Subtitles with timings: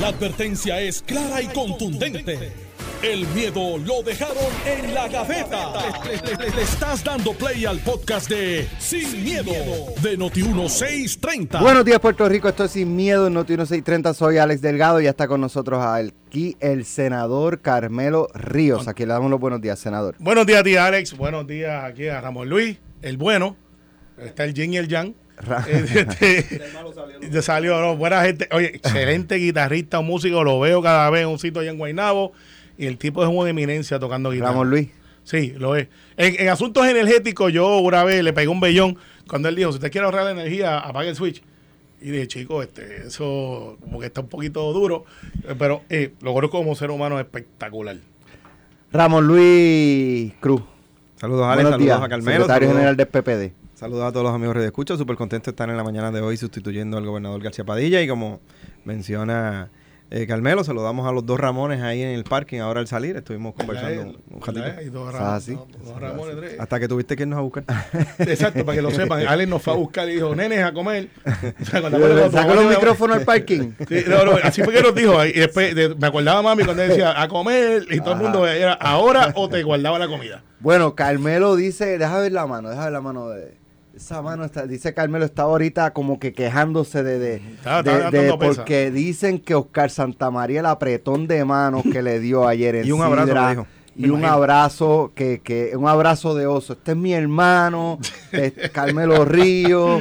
[0.00, 2.52] La advertencia es clara y contundente.
[3.02, 4.36] El miedo lo dejaron
[4.66, 5.72] en la gaveta.
[6.04, 9.52] Le, le- le- le estás dando play al podcast de Sin, miedo,
[10.02, 11.60] de Noti1630.
[11.60, 12.48] Buenos días, Puerto Rico.
[12.48, 14.14] Esto es Sin Miedo, en Noti 1630.
[14.14, 18.88] Soy Alex Delgado y ya está con nosotros aquí el senador Carmelo Ríos.
[18.88, 20.16] Aquí le damos los buenos días, senador.
[20.18, 21.14] Buenos días, tía Alex.
[21.16, 23.56] Buenos días aquí a Ramón Luis, el bueno.
[24.18, 25.14] Está el Yin y el Yang.
[25.36, 26.62] Ra- Eh, este,
[27.30, 28.48] ya salió, no, buena gente.
[28.52, 30.44] Oye, excelente guitarrista, músico.
[30.44, 32.32] Lo veo cada vez en un sitio allá en Guaynabo.
[32.78, 34.50] Y el tipo es una eminencia tocando guitarra.
[34.50, 34.88] Ramón Luis.
[35.24, 35.88] Sí, lo es.
[36.16, 38.96] En, en asuntos energéticos, yo una vez le pegué un bellón
[39.28, 41.42] cuando él dijo: si usted quiere ahorrar energía, apague el switch.
[42.00, 45.04] Y dije, chico, este, eso como que está un poquito duro.
[45.58, 47.96] Pero eh, lo conozco como ser humano espectacular.
[48.92, 50.62] Ramón Luis Cruz.
[51.16, 51.54] Saludos, Alex.
[51.56, 52.30] buenos saludos días, a Carmelo.
[52.42, 53.63] secretario saludos, general del PPD.
[53.84, 54.96] Saludos a todos los amigos de Escucha.
[54.96, 58.00] Súper contento de estar en la mañana de hoy sustituyendo al gobernador García Padilla.
[58.00, 58.40] Y como
[58.86, 59.68] menciona
[60.10, 63.14] eh, Carmelo, saludamos a los dos Ramones ahí en el parking ahora al salir.
[63.16, 64.80] Estuvimos conversando un, un ratito.
[64.82, 65.52] Y dos Ah, Ramón- sí.
[65.54, 66.60] dos- dos Ramones, tres.
[66.60, 67.64] Hasta que tuviste que irnos a buscar.
[68.20, 69.26] Exacto, para que lo sepan.
[69.26, 71.10] Alex nos fue a buscar y dijo, nenes, a comer.
[71.60, 73.72] O sea, cuando Le abuelo- los micrófonos al parking.
[73.86, 75.22] Sí, no, no, así fue que nos dijo.
[75.26, 77.84] Y después de- me acordaba mami cuando él decía, a comer.
[77.90, 80.42] Y todo el mundo era, ahora o te guardaba la comida.
[80.60, 83.62] Bueno, Carmelo dice, deja ver la mano, deja ver la mano de...
[83.96, 88.54] Esa mano está, dice Carmelo, está ahorita como que quejándose de, de, dando pesa.
[88.56, 92.90] porque dicen que Oscar Santamaría el apretón de manos que le dio ayer en Y
[92.92, 93.66] un abrazo, Sidra, dijo.
[93.94, 94.32] y un imagino.
[94.32, 96.72] abrazo que, que un abrazo de oso.
[96.72, 98.00] Este es mi hermano,
[98.32, 100.00] es Carmelo Río.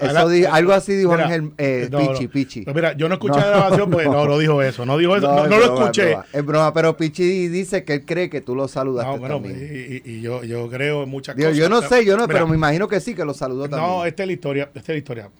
[0.00, 2.30] Eso di- algo así dijo Mira, Ángel eh, no, Pichi, no.
[2.30, 2.64] Pichi.
[2.74, 4.86] Mira, yo no escuché la grabación porque no, no dijo eso.
[4.86, 5.26] No dijo eso.
[5.32, 6.02] No, es lo escuché.
[6.02, 9.18] Es broma, es broma, pero Pichi dice que él cree que tú lo saludaste No,
[9.18, 10.00] bueno, también.
[10.04, 11.58] y, y- y yo, yo creo en muchas Digo, cosas.
[11.58, 13.90] yo no sé, yo no, Mira, pero me imagino que sí, que lo saludó también.
[13.90, 14.64] No, esta es la historia.
[14.74, 15.30] Esta es la historia.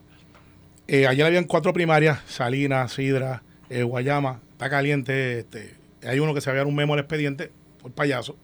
[0.88, 4.40] Eh, ayer habían cuatro primarias: Salinas, Sidra, eh, Guayama.
[4.52, 5.38] Está caliente.
[5.40, 5.74] Este,
[6.06, 7.50] hay uno que se había dado un memo al expediente
[7.80, 8.36] por payaso,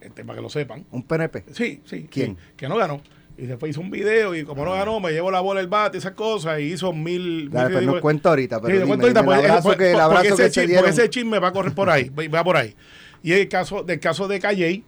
[0.00, 0.84] este, para que lo sepan.
[0.90, 1.44] Un PNP.
[1.52, 2.08] Sí, sí.
[2.10, 2.36] ¿Quién?
[2.36, 3.00] sí, que no ganó.
[3.42, 5.98] Y después hizo un video y como no ganó, me llevo la bola, el bate,
[5.98, 6.60] esas cosas.
[6.60, 7.50] Y hizo mil.
[7.50, 9.90] Dale, mil- nos cuenta ahorita, pero dime, cuento ahorita, dime, el porque- abrazo porque- que,
[9.90, 12.44] el porque abrazo ese que chisme, porque ese chisme va a correr por ahí, va
[12.44, 12.76] por ahí.
[13.24, 14.84] Y el caso del caso de Calle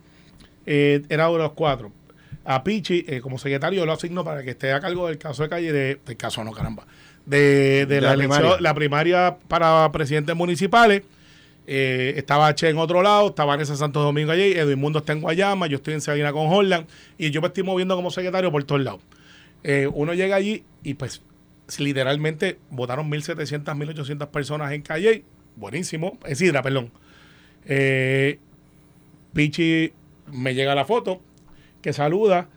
[0.66, 1.90] eh, era uno de los cuatro.
[2.44, 5.42] A Pichi, eh, como secretario, yo lo asigno para que esté a cargo del caso
[5.42, 6.86] de Calle, de, del caso no, caramba,
[7.26, 8.60] de, de De la, la elección, primaria.
[8.60, 11.02] la primaria para presidentes municipales.
[11.66, 15.22] Eh, estaba Che en otro lado, estaba Vanessa Santo Domingo allí, Edwin Mundo está en
[15.22, 16.86] Guayama, yo estoy en Salina con Holland
[17.16, 19.00] y yo me estoy moviendo como secretario por todos lados.
[19.62, 21.22] Eh, uno llega allí y pues
[21.78, 25.24] literalmente votaron 1.700, 1.800 personas en Calle.
[25.56, 26.18] Buenísimo.
[26.26, 26.90] En Sidra, perdón.
[27.64, 28.38] Eh,
[29.32, 29.92] Pichi
[30.32, 31.20] me llega la foto
[31.80, 32.48] que saluda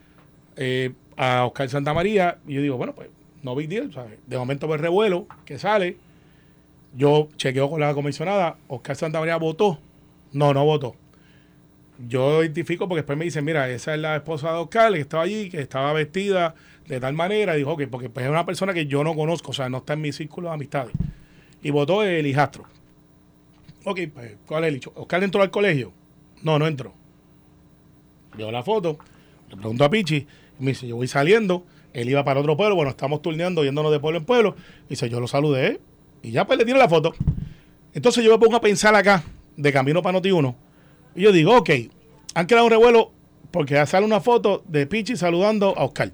[0.58, 3.10] eh, a Oscar Santamaría y yo digo, bueno, pues
[3.44, 4.20] no big deal, ¿sabes?
[4.26, 5.98] De momento me revuelo, que sale.
[6.98, 9.80] Yo chequeo con la comisionada, Oscar Santamaría votó.
[10.34, 10.96] No, no votó.
[12.08, 15.24] Yo identifico porque después me dicen, mira, esa es la esposa de Oscar, que estaba
[15.24, 16.56] allí, que estaba vestida
[16.88, 17.54] de tal manera.
[17.54, 19.94] Dijo, ok, porque pues, es una persona que yo no conozco, o sea, no está
[19.94, 20.94] en mi círculo de amistades.
[21.62, 22.66] Y votó el hijastro.
[23.86, 24.92] Ok, pues, ¿cuál es el hecho?
[24.96, 25.94] ¿Oscar entró al colegio?
[26.42, 26.94] No, no entró.
[28.36, 28.98] Veo la foto,
[29.50, 30.26] le pregunto a Pichi,
[30.58, 34.00] me dice, yo voy saliendo, él iba para otro pueblo, bueno, estamos turneando, yéndonos de
[34.00, 34.56] pueblo en pueblo,
[34.90, 35.80] dice, yo lo saludé,
[36.22, 37.14] y ya pues le tiro la foto.
[37.94, 39.24] Entonces yo me pongo a pensar acá,
[39.56, 40.56] de camino para Noti 1,
[41.16, 41.70] y yo digo, ok,
[42.36, 43.12] han creado un revuelo
[43.52, 46.12] porque sale una foto de Pichi saludando a Oscar.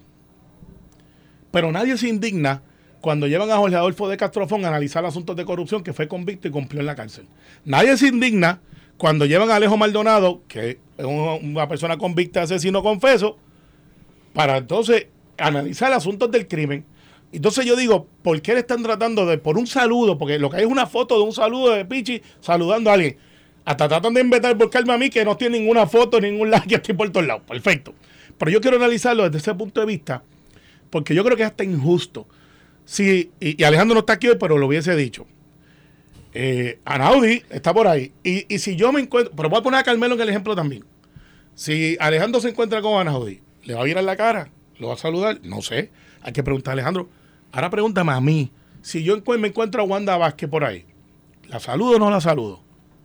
[1.52, 2.62] Pero nadie se indigna
[3.02, 6.48] cuando llevan a Jorge Adolfo de Castrofón a analizar asuntos de corrupción que fue convicto
[6.48, 7.28] y cumplió en la cárcel.
[7.66, 8.62] Nadie se indigna
[8.98, 13.38] cuando llevan a Alejo Maldonado, que es una, persona convicta asesino confeso,
[14.34, 16.86] para entonces analizar asuntos del crimen.
[17.34, 20.58] Entonces yo digo, ¿por qué le están tratando de, por un saludo, porque lo que
[20.58, 23.18] hay es una foto de un saludo de Pichi saludando a alguien?
[23.66, 26.76] Hasta tratan de inventar buscarme a mí que no tiene ninguna foto, ningún like, que
[26.76, 27.44] estoy por todos lados.
[27.48, 27.96] Perfecto.
[28.38, 30.24] Pero yo quiero analizarlo desde ese punto de vista,
[30.92, 32.28] porque yo creo que es hasta injusto.
[32.86, 35.26] Sí, y, Alejandro no está aquí hoy, pero lo hubiese dicho.
[36.36, 38.12] Eh, Anaudi está por ahí.
[38.24, 40.56] Y, y si yo me encuentro, pero voy a poner a Carmelo en el ejemplo
[40.56, 40.84] también.
[41.56, 44.50] Si Alejandro se encuentra con Anaudi, ¿le va a mirar la cara?
[44.78, 45.40] ¿Lo va a saludar?
[45.44, 45.90] No sé.
[46.22, 47.10] Hay que preguntar a Alejandro.
[47.54, 48.52] Ahora pregúntame a mí.
[48.82, 50.86] Si yo me encuentro a Wanda Vázquez por ahí,
[51.48, 52.62] ¿la saludo o no la saludo?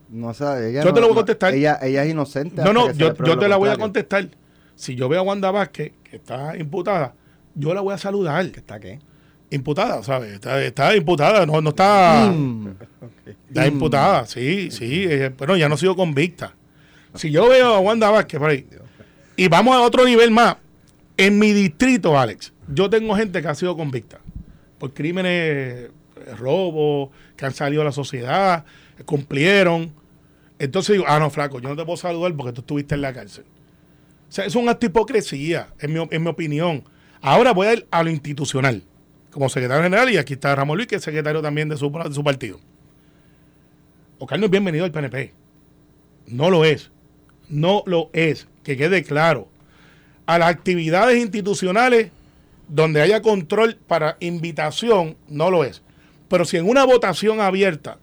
[0.08, 1.54] No, o sea, ella Yo no- te lo voy a contestar.
[1.54, 2.62] ella, ella es inocente.
[2.64, 4.30] No, no, que yo, te la voy a contestar.
[4.74, 7.14] Si yo veo a Wanda Vázquez, que está imputada,
[7.54, 8.50] yo la voy a saludar.
[8.50, 9.00] ¿Qué está qué?
[9.50, 10.32] Imputada, ¿sabes?
[10.32, 12.30] Está, está imputada, no, no está.
[12.34, 12.68] Mm.
[13.48, 15.04] Está imputada, sí, sí.
[15.08, 16.54] eh, bueno, ya no ha sido convicta.
[17.14, 18.66] Si yo veo a Wanda Vázquez por ahí,
[19.36, 20.56] y vamos a otro nivel más,
[21.16, 24.20] en mi distrito, Alex, yo tengo gente que ha sido convicta
[24.78, 25.90] por crímenes eh,
[26.38, 28.64] robos que han salido a la sociedad,
[29.04, 29.92] cumplieron.
[30.58, 33.12] Entonces digo, ah, no, flaco, yo no te puedo saludar porque tú estuviste en la
[33.12, 33.44] cárcel.
[34.28, 36.84] O sea, es un acto de hipocresía, en mi, en mi opinión.
[37.20, 38.82] Ahora voy a ir a lo institucional,
[39.30, 42.14] como secretario general, y aquí está Ramón Luis, que es secretario también de su, de
[42.14, 42.60] su partido.
[44.18, 45.32] Oscar no es bienvenido al PNP.
[46.26, 46.90] No lo es.
[47.48, 48.48] No lo es.
[48.64, 49.48] Que quede claro.
[50.26, 52.10] A las actividades institucionales
[52.68, 55.82] donde haya control para invitación, no lo es.
[56.28, 57.98] Pero si en una votación abierta,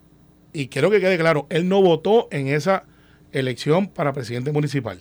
[0.53, 2.85] y quiero que quede claro, él no votó en esa
[3.31, 4.99] elección para presidente municipal.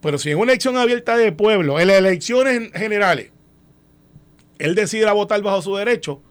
[0.00, 3.32] Pero si en una elección abierta de pueblo, en las elecciones generales,
[4.58, 6.22] él decide votar bajo su derecho,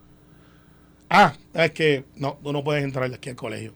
[1.10, 3.74] ah, es que no, tú no puedes entrar aquí al colegio.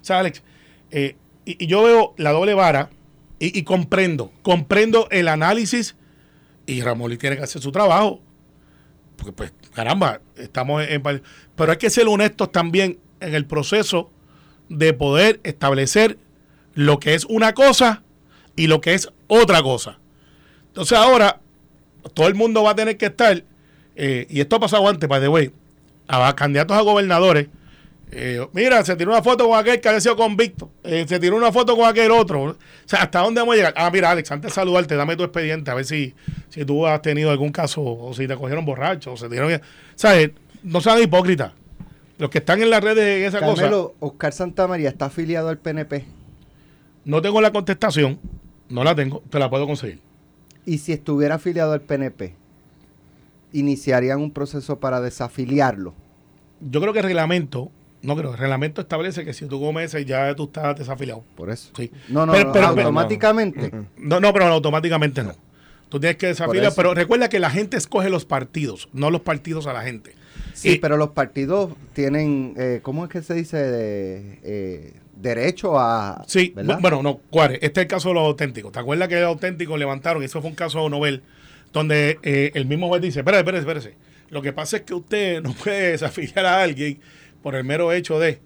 [0.00, 0.42] O sea, Alex,
[0.90, 2.90] eh, y, yo veo la doble vara
[3.38, 5.96] y, comprendo, comprendo el análisis
[6.66, 8.20] y Ramón tiene que hacer su trabajo.
[9.16, 11.02] Porque pues, caramba, estamos en...
[11.02, 14.10] Pero hay que ser honestos también en el proceso
[14.68, 16.18] de poder establecer
[16.74, 18.02] lo que es una cosa
[18.56, 19.98] y lo que es otra cosa.
[20.68, 21.40] Entonces ahora
[22.14, 23.44] todo el mundo va a tener que estar,
[23.96, 25.52] eh, y esto ha pasado antes, by the way,
[26.08, 27.48] a candidatos a gobernadores.
[28.16, 30.70] Eh, mira, se tiró una foto con aquel que había sido convicto.
[30.84, 32.42] Eh, se tiró una foto con aquel otro.
[32.44, 33.74] O sea, ¿hasta dónde vamos a llegar?
[33.76, 36.14] Ah, mira, Alex, antes de saludarte, dame tu expediente a ver si,
[36.48, 39.60] si tú has tenido algún caso o si te cogieron borracho o se tiraron.
[39.96, 40.30] ¿Sabes?
[40.62, 41.52] No sean hipócritas.
[42.18, 44.06] Los que están en las redes en esa Carmelo, cosa.
[44.06, 46.04] Oscar Santamaría está afiliado al PNP.
[47.04, 48.20] No tengo la contestación.
[48.68, 49.22] No la tengo.
[49.28, 49.98] Te la puedo conseguir.
[50.64, 52.36] ¿Y si estuviera afiliado al PNP?
[53.54, 55.94] iniciarían un proceso para desafiliarlo?
[56.60, 57.70] Yo creo que el reglamento,
[58.04, 61.24] no creo, el reglamento establece que si tú comes ya tú estás desafiliado.
[61.34, 61.70] Por eso.
[61.76, 61.90] Sí.
[62.08, 63.72] No, no, pero, automáticamente.
[63.96, 65.34] No, no, pero automáticamente no.
[65.88, 69.66] Tú tienes que desafiliar, pero recuerda que la gente escoge los partidos, no los partidos
[69.66, 70.14] a la gente.
[70.52, 73.56] Sí, pero los partidos tienen, eh, ¿cómo es que se dice?
[73.56, 76.24] De, eh, derecho a...
[76.26, 78.72] Sí, bueno, no, Cuare, este es el caso de los auténticos.
[78.72, 80.22] ¿Te acuerdas que los auténticos levantaron?
[80.22, 81.22] Eso fue un caso de Nobel
[81.72, 83.96] donde eh, el mismo juez dice, espérate, espérate, espérate.
[84.30, 86.98] Lo que pasa es que usted no puede desafiliar a alguien
[87.44, 88.40] por el mero hecho de,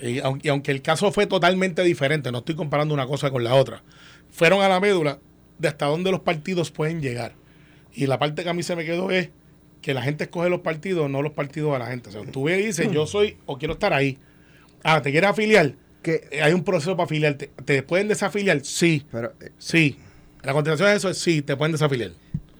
[0.00, 3.84] y aunque, el caso fue totalmente diferente, no estoy comparando una cosa con la otra,
[4.28, 5.20] fueron a la médula
[5.60, 7.34] de hasta dónde los partidos pueden llegar.
[7.94, 9.30] Y la parte que a mí se me quedó es
[9.80, 12.08] que la gente escoge los partidos, no los partidos a la gente.
[12.08, 14.18] O sea, tú ves y dices, yo soy o quiero estar ahí.
[14.82, 15.74] Ah, ¿te quieres afiliar?
[16.02, 17.52] Que eh, hay un proceso para afiliarte.
[17.64, 18.64] ¿Te pueden desafiliar?
[18.64, 19.06] Sí.
[19.12, 19.96] Pero, eh, sí.
[20.42, 22.10] La contestación de eso es sí, te pueden desafiliar.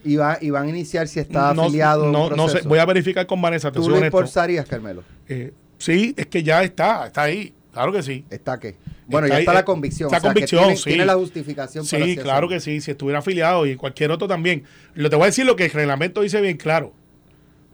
[0.05, 2.11] Y, va, y van a iniciar si está afiliado.
[2.11, 3.73] No, no sé, voy a verificar con Vanessa.
[3.73, 5.03] ¿Tú lo impulsarías, Carmelo?
[5.27, 7.53] Eh, sí, es que ya está, está ahí.
[7.73, 8.25] Claro que sí.
[8.29, 8.75] ¿Está qué?
[9.07, 10.07] Bueno, ya está la convicción.
[10.07, 10.89] Está convicción, sí.
[10.89, 12.81] Tiene la justificación Sí, claro que sí.
[12.81, 14.63] Si estuviera afiliado y cualquier otro también.
[14.93, 16.93] Lo te voy a decir lo que el reglamento dice bien claro.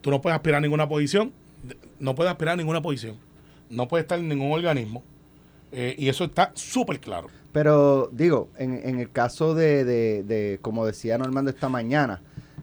[0.02, 1.32] Tú no puedes aspirar a ninguna posición.
[2.00, 3.18] No puedes aspirar a ninguna posición.
[3.70, 5.04] No puedes estar en ningún organismo.
[5.72, 7.28] Eh, y eso está súper claro.
[7.52, 12.22] Pero digo, en, en el caso de, de, como decía Normando esta mañana,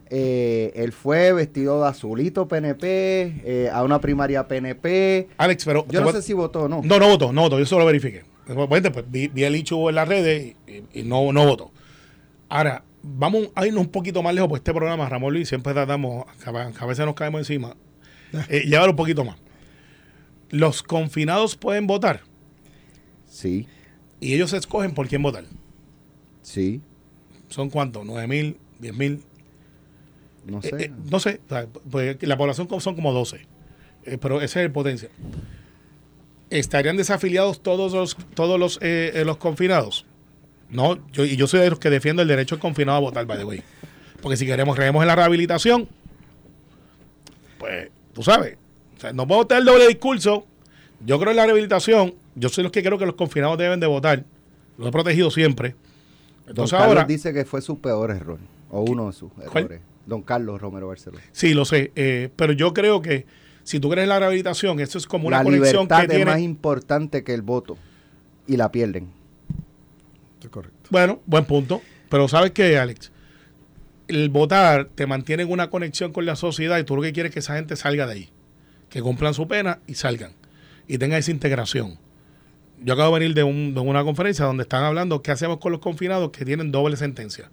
[0.09, 5.29] eh, él fue vestido de azulito PNP, eh, a una primaria PNP.
[5.37, 5.85] Alex, pero...
[5.89, 6.81] Yo no sé si votó o no.
[6.83, 8.23] No, no votó, no votó, yo solo verifiqué.
[8.47, 10.55] Después, pues, vi, el hecho en las redes
[10.93, 11.71] y, no, no votó.
[12.49, 16.25] Ahora, vamos a irnos un poquito más lejos, por este programa, Ramón Luis, siempre tratamos,
[16.45, 17.75] a veces nos caemos encima,
[18.49, 19.37] eh, llevar un poquito más.
[20.51, 22.21] ¿Los confinados pueden votar?
[23.27, 23.67] Sí.
[24.19, 25.45] Y ellos escogen por quién votar.
[26.43, 26.81] Sí.
[27.49, 28.05] ¿Son cuántos?
[28.05, 28.57] ¿9 mil?
[28.79, 29.23] ¿10 mil?
[30.45, 30.69] No sé.
[30.77, 31.41] Eh, no sé.
[31.89, 33.47] Pues, la población son como 12.
[34.05, 35.11] Eh, pero ese es el potencial.
[36.49, 40.05] ¿Estarían desafiliados todos los, todos los, eh, los confinados?
[40.69, 43.25] No, yo, y yo soy de los que defiendo el derecho del confinado a votar,
[43.25, 43.63] by the way.
[44.21, 45.87] Porque si queremos, creemos en la rehabilitación,
[47.57, 48.57] pues, tú sabes,
[49.13, 50.45] no puedo tener el doble discurso.
[51.05, 53.87] Yo creo en la rehabilitación, yo soy los que creo que los confinados deben de
[53.87, 54.23] votar.
[54.77, 55.75] Lo he protegido siempre.
[56.47, 59.81] Entonces Don ahora dice que fue su peor error, o uno de sus errores.
[60.05, 61.23] Don Carlos Romero Barcelona.
[61.31, 63.25] Sí, lo sé, eh, pero yo creo que
[63.63, 67.23] si tú crees en la rehabilitación, eso es como una conexión que es más importante
[67.23, 67.77] que el voto
[68.47, 69.09] y la pierden.
[70.51, 70.89] correcto.
[70.91, 71.81] Bueno, buen punto.
[72.09, 73.11] Pero ¿sabes qué, Alex?
[74.07, 77.31] El votar te mantiene en una conexión con la sociedad y tú lo que quieres
[77.31, 78.29] es que esa gente salga de ahí.
[78.89, 80.33] Que cumplan su pena y salgan.
[80.87, 81.97] Y tengan esa integración
[82.83, 86.31] yo acabo de venir de, una conferencia donde están hablando qué hacemos con los confinados
[86.31, 87.49] que tienen doble sentencia.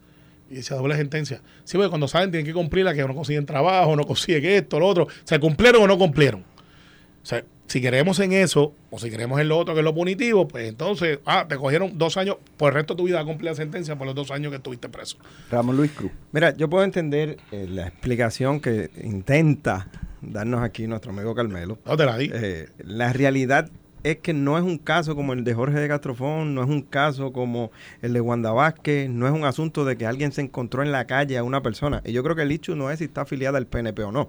[0.53, 1.41] Y dice doble sentencia.
[1.65, 4.79] Sí, porque cuando salen tienen que cumplir la que no consiguen trabajo, no consiguen esto,
[4.79, 5.05] lo otro.
[5.05, 6.43] O sea, cumplieron o no cumplieron.
[6.43, 9.95] O sea, si queremos en eso, o si queremos en lo otro que es lo
[9.95, 13.53] punitivo, pues entonces, ah, te cogieron dos años, por el resto de tu vida cumplir
[13.53, 15.17] la sentencia por los dos años que estuviste preso.
[15.51, 16.13] Ramón Luis Cruz.
[16.33, 19.89] Mira, yo puedo entender eh, la explicación que intenta
[20.21, 21.79] darnos aquí nuestro amigo Carmelo.
[21.87, 22.31] No te la di.
[22.31, 23.71] Eh, la realidad
[24.03, 26.83] es que no es un caso como el de Jorge de Castrofón, no es un
[26.83, 30.83] caso como el de Wanda Vázquez, no es un asunto de que alguien se encontró
[30.83, 32.03] en la calle a una persona.
[32.05, 34.29] Y yo creo que el hecho no es si está afiliada al PNP o no.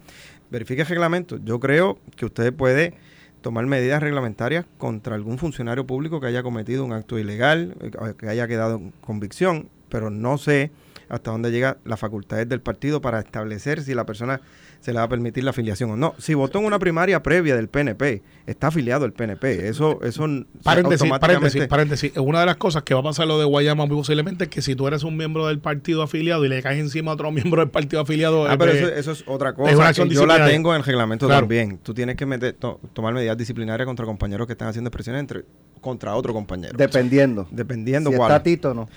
[0.52, 1.38] Verifique el reglamento.
[1.44, 2.94] Yo creo que usted puede
[3.42, 8.30] tomar medidas reglamentarias contra algún funcionario público que haya cometido un acto ilegal, eh, que
[8.30, 10.72] haya quedado en convicción, pero no sé
[11.14, 14.42] hasta dónde llega las facultades del partido para establecer si la persona
[14.80, 16.16] se le va a permitir la afiliación o no.
[16.18, 19.70] Si votó en una primaria previa del PNP, está afiliado al PNP.
[19.70, 20.26] Eso, eso
[20.64, 22.12] paréntesis, paréntesis, paréntesis.
[22.18, 24.62] Una de las cosas que va a pasar lo de Guayama muy posiblemente es que
[24.62, 27.62] si tú eres un miembro del partido afiliado y le caes encima a otro miembro
[27.62, 28.48] del partido afiliado.
[28.48, 29.92] Ah, pero eso, es otra cosa.
[29.92, 31.78] yo la tengo en el reglamento también.
[31.78, 32.56] Tú tienes que meter,
[32.94, 35.46] tomar medidas disciplinarias contra compañeros que están haciendo expresiones entre,
[35.80, 36.76] contra otro compañero.
[36.76, 37.48] Dependiendo.
[37.52, 38.32] Dependiendo si cuál.
[38.32, 38.90] Está Tito no.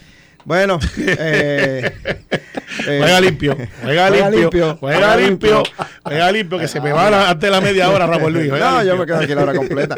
[0.46, 5.62] Bueno, eh, eh, juega limpio, juega, limpio, juega limpio,
[6.04, 8.48] juega limpio, que se me va antes de la media hora, Ramón Luis.
[8.48, 9.96] No, yo me quedo aquí la hora completa.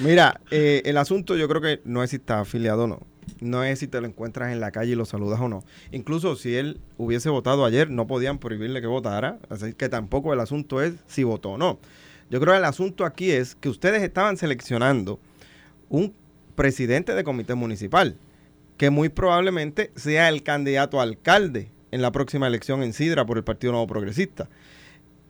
[0.00, 3.02] Mira, eh, el asunto yo creo que no es si está afiliado o no.
[3.38, 5.62] No es si te lo encuentras en la calle y lo saludas o no.
[5.92, 9.38] Incluso si él hubiese votado ayer, no podían prohibirle que votara.
[9.48, 11.78] Así que tampoco el asunto es si votó o no.
[12.30, 15.20] Yo creo que el asunto aquí es que ustedes estaban seleccionando
[15.88, 16.12] un
[16.56, 18.16] presidente de comité municipal
[18.76, 23.38] que muy probablemente sea el candidato a alcalde en la próxima elección en Sidra por
[23.38, 24.48] el Partido Nuevo Progresista.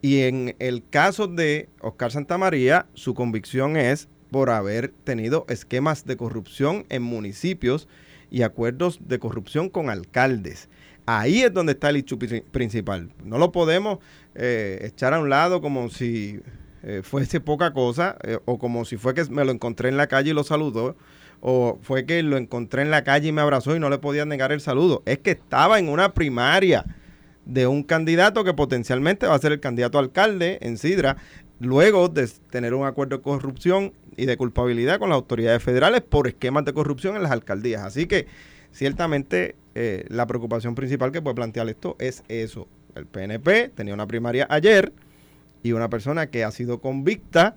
[0.00, 6.16] Y en el caso de Oscar Santamaría, su convicción es por haber tenido esquemas de
[6.16, 7.88] corrupción en municipios
[8.30, 10.68] y acuerdos de corrupción con alcaldes.
[11.06, 13.12] Ahí es donde está el hecho principal.
[13.22, 13.98] No lo podemos
[14.34, 16.40] eh, echar a un lado como si
[16.82, 20.06] eh, fuese poca cosa eh, o como si fue que me lo encontré en la
[20.06, 20.96] calle y lo saludó
[21.46, 24.24] o fue que lo encontré en la calle y me abrazó y no le podía
[24.24, 25.02] negar el saludo.
[25.04, 26.86] Es que estaba en una primaria
[27.44, 31.18] de un candidato que potencialmente va a ser el candidato a alcalde en Sidra,
[31.60, 36.28] luego de tener un acuerdo de corrupción y de culpabilidad con las autoridades federales por
[36.28, 37.82] esquemas de corrupción en las alcaldías.
[37.82, 38.26] Así que
[38.72, 42.68] ciertamente eh, la preocupación principal que puede plantear esto es eso.
[42.94, 44.94] El PNP tenía una primaria ayer
[45.62, 47.54] y una persona que ha sido convicta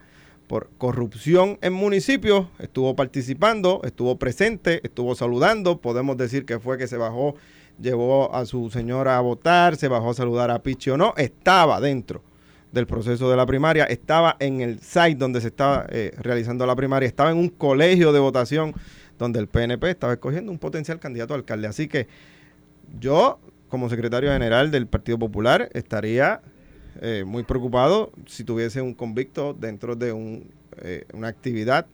[0.48, 6.88] por corrupción en municipios, estuvo participando, estuvo presente, estuvo saludando, podemos decir que fue que
[6.88, 7.36] se bajó,
[7.80, 11.82] llevó a su señora a votar, se bajó a saludar a Pichi o no, estaba
[11.82, 12.24] dentro
[12.72, 16.76] del proceso de la primaria, estaba en el site donde se estaba eh, realizando la
[16.76, 18.74] primaria, estaba en un colegio de votación
[19.18, 21.68] donde el PNP estaba escogiendo un potencial candidato a alcalde.
[21.68, 22.08] Así que
[23.00, 26.42] yo, como secretario general del Partido Popular, estaría
[27.02, 30.50] eh, muy preocupado si tuviese un convicto dentro de un,
[30.82, 31.86] eh, una actividad,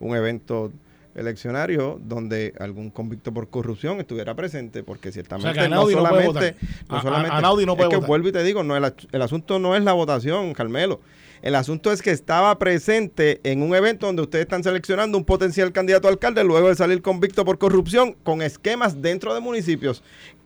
[0.00, 0.72] un evento
[1.14, 6.56] eleccionario donde algún convicto por corrupción estuviera presente, porque ciertamente no solamente,
[6.90, 9.94] no solamente es que vuelvo y te digo, no el, el asunto no es la
[9.94, 11.00] votación, Carmelo.
[11.42, 15.72] El asunto es que estaba presente en un evento donde ustedes están seleccionando un potencial
[15.72, 20.02] candidato a alcalde luego de salir convicto por corrupción con esquemas dentro de municipios.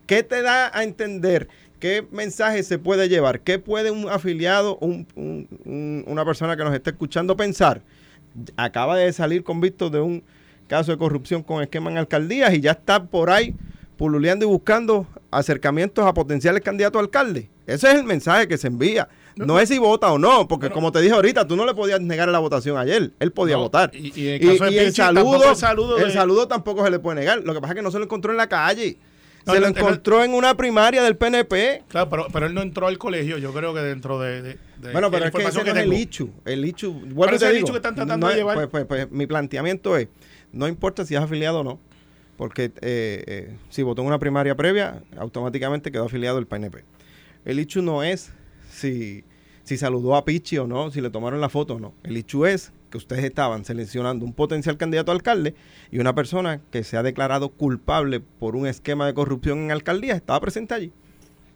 [0.07, 1.49] ¿Qué te da a entender
[1.81, 3.41] ¿Qué mensaje se puede llevar?
[3.41, 4.79] ¿Qué puede un afiliado,
[5.17, 7.81] una persona que nos esté escuchando pensar?
[8.57, 10.23] Acaba de salir convicto de un
[10.69, 13.57] caso de corrupción con esquema en alcaldías y ya está por ahí
[13.97, 17.49] pululeando y buscando acercamientos a potenciales candidatos a alcalde.
[17.67, 19.09] Ese es el mensaje que se envía.
[19.37, 22.01] No, es si vota o no, porque como te dije ahorita, tú no le podías
[22.01, 23.13] negar la votación ayer.
[23.19, 23.91] Él podía votar.
[23.95, 27.43] Y, el, saludo, el saludo tampoco se le puede negar.
[27.43, 28.99] Lo que pasa es que no se lo encontró en la calle
[29.47, 31.85] se lo encontró en una primaria del PNP.
[31.89, 34.59] Claro, pero, pero él no entró al colegio, yo creo que dentro de...
[34.93, 36.31] bueno, pero es que ese no es el Ichu.
[36.45, 38.55] El Ichu, bueno, te digo, que están tratando de llevar.
[38.57, 40.09] Pues, pues, pues, mi planteamiento es,
[40.53, 41.81] no importa si es afiliado o no,
[42.37, 46.85] porque eh, eh, si votó en una primaria previa, automáticamente quedó afiliado al PNP.
[47.45, 48.33] El Ichu no es
[48.71, 49.25] si,
[49.65, 51.95] si saludó a Pichi o no, si le tomaron la foto o no.
[52.03, 55.55] El Ichu es que ustedes estaban seleccionando un potencial candidato a alcalde
[55.91, 60.15] y una persona que se ha declarado culpable por un esquema de corrupción en alcaldía
[60.15, 60.93] estaba presente allí.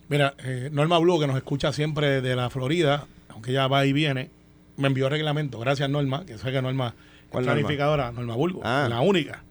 [0.08, 3.92] Mira, eh, Norma Blue, que nos escucha siempre de la Florida, aunque ya va y
[3.92, 4.30] viene,
[4.76, 5.58] me envió reglamento.
[5.58, 6.94] Gracias, Norma, que sé que Norma
[7.32, 8.86] es planificadora, Norma, Bulgo, ah.
[8.88, 9.42] la única.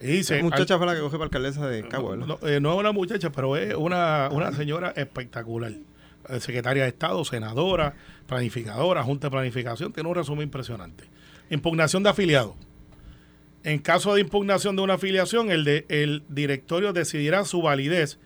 [0.00, 2.78] Y dice, muchacha fue la que coge para alcaldesa de Cabo, no, eh, no, es
[2.78, 5.72] una muchacha, pero es una, una señora espectacular.
[6.40, 7.94] Secretaria de Estado, senadora,
[8.26, 11.04] planificadora, Junta de Planificación, tiene un resumen impresionante.
[11.50, 12.56] Impugnación de afiliado.
[13.64, 18.18] En caso de impugnación de una afiliación, el, el directorio decidirá su validez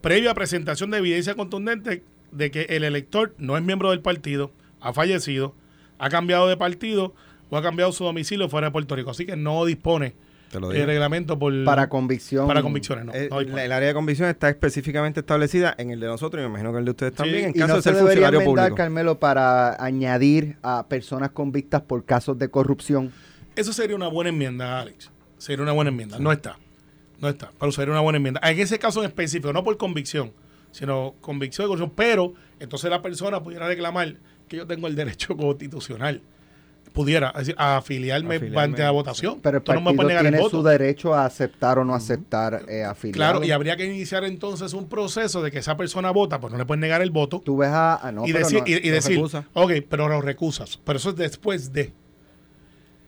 [0.00, 4.92] previa presentación de evidencia contundente de que el elector no es miembro del partido, ha
[4.92, 5.54] fallecido,
[5.98, 7.14] ha cambiado de partido
[7.48, 9.10] o ha cambiado su domicilio fuera de Puerto Rico.
[9.10, 10.14] Así que no dispone
[10.52, 11.64] Te lo el reglamento por...
[11.64, 12.46] Para convicción.
[12.46, 13.14] Para convicciones, no.
[13.14, 13.30] Eh,
[13.64, 16.78] el área de convicción está específicamente establecida en el de nosotros y me imagino que
[16.80, 18.74] el de ustedes también, en caso de ser funcionario público.
[18.74, 23.10] Carmelo, para añadir a personas convictas por casos de corrupción?
[23.56, 25.10] Eso sería una buena enmienda, Alex.
[25.38, 26.18] Sería una buena enmienda.
[26.18, 26.58] No está.
[27.18, 27.50] No está.
[27.58, 28.38] Pero sería una buena enmienda.
[28.44, 30.34] En ese caso en específico, no por convicción,
[30.70, 31.94] sino convicción de corrupción.
[31.96, 34.16] Pero entonces la persona pudiera reclamar
[34.48, 36.20] que yo tengo el derecho constitucional
[36.92, 39.40] pudiera decir, afiliarme, ante la votación.
[39.42, 43.50] Pero el partido no tiene su derecho a aceptar o no aceptar eh, Claro, y
[43.50, 46.80] habría que iniciar entonces un proceso de que esa persona vota, pues no le pueden
[46.80, 47.40] negar el voto.
[47.44, 47.94] Tú ves a...
[47.94, 49.20] Ah, y decir, y, decir
[49.52, 50.78] ok, pero lo recusas.
[50.84, 51.92] Pero eso es después de...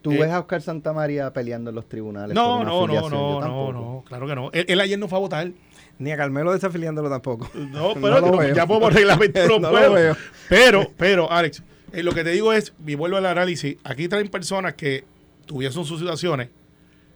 [0.03, 2.35] ¿Tú eh, ves a Oscar Santamaría peleando en los tribunales?
[2.35, 4.51] No, no, no, no, no, no, claro que no.
[4.53, 5.51] Él, ayer no fue a votar.
[5.99, 7.49] Ni a Carmelo desafiliándolo tampoco.
[7.55, 10.17] No, pero ya podemos reglamento no, puedo.
[10.49, 11.63] Pero, pero, Alex,
[11.95, 15.05] eh, lo que te digo es, y vuelvo al análisis, aquí traen personas que
[15.47, 16.49] tuviesen sus situaciones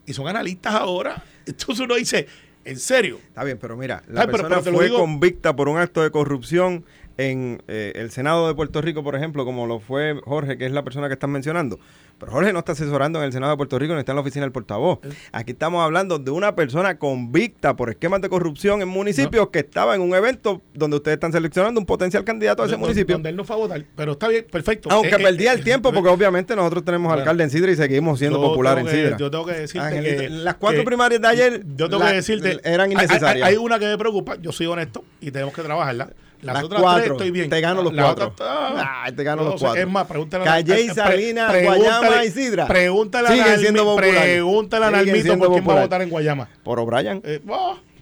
[0.06, 1.22] y son analistas ahora.
[1.46, 2.26] Entonces uno dice,
[2.64, 3.18] ¿en serio?
[3.28, 6.84] Está bien, pero mira, la persona fue convicta por un acto de corrupción
[7.18, 10.72] en eh, el Senado de Puerto Rico, por ejemplo, como lo fue Jorge, que es
[10.72, 11.78] la persona que están mencionando.
[12.18, 14.22] Pero Jorge no está asesorando en el Senado de Puerto Rico, ni está en la
[14.22, 15.00] oficina del portavoz.
[15.32, 19.96] Aquí estamos hablando de una persona convicta por esquemas de corrupción en municipios que estaba
[19.96, 23.16] en un evento donde ustedes están seleccionando un potencial candidato a ese municipio.
[23.16, 24.88] Donde él no fue a votar, pero está bien, perfecto.
[24.90, 28.20] Aunque eh, perdía el eh, tiempo, porque obviamente nosotros tenemos alcalde en Sidra y seguimos
[28.20, 29.16] siendo popular en Sidra.
[29.16, 32.92] Yo tengo que decirte que, las cuatro primarias de ayer yo tengo que decirte, eran
[32.92, 33.46] innecesarias.
[33.46, 36.10] Hay, hay, una que me preocupa, yo soy honesto y tenemos que trabajarla
[36.42, 37.02] las, otras cuatro.
[37.02, 37.50] Tres estoy bien.
[37.50, 38.34] Te gano los cuatro.
[38.40, 39.80] ah, te gano los cuatro.
[39.80, 42.66] Es más, pregúntale a Calle, Salinas, Guayama y Sidra.
[42.66, 46.48] Pregúntale a siendo Pregúntale a Nalmito por quién va a votar en Guayama.
[46.62, 47.22] Por O'Brien.
[47.24, 47.40] Eh,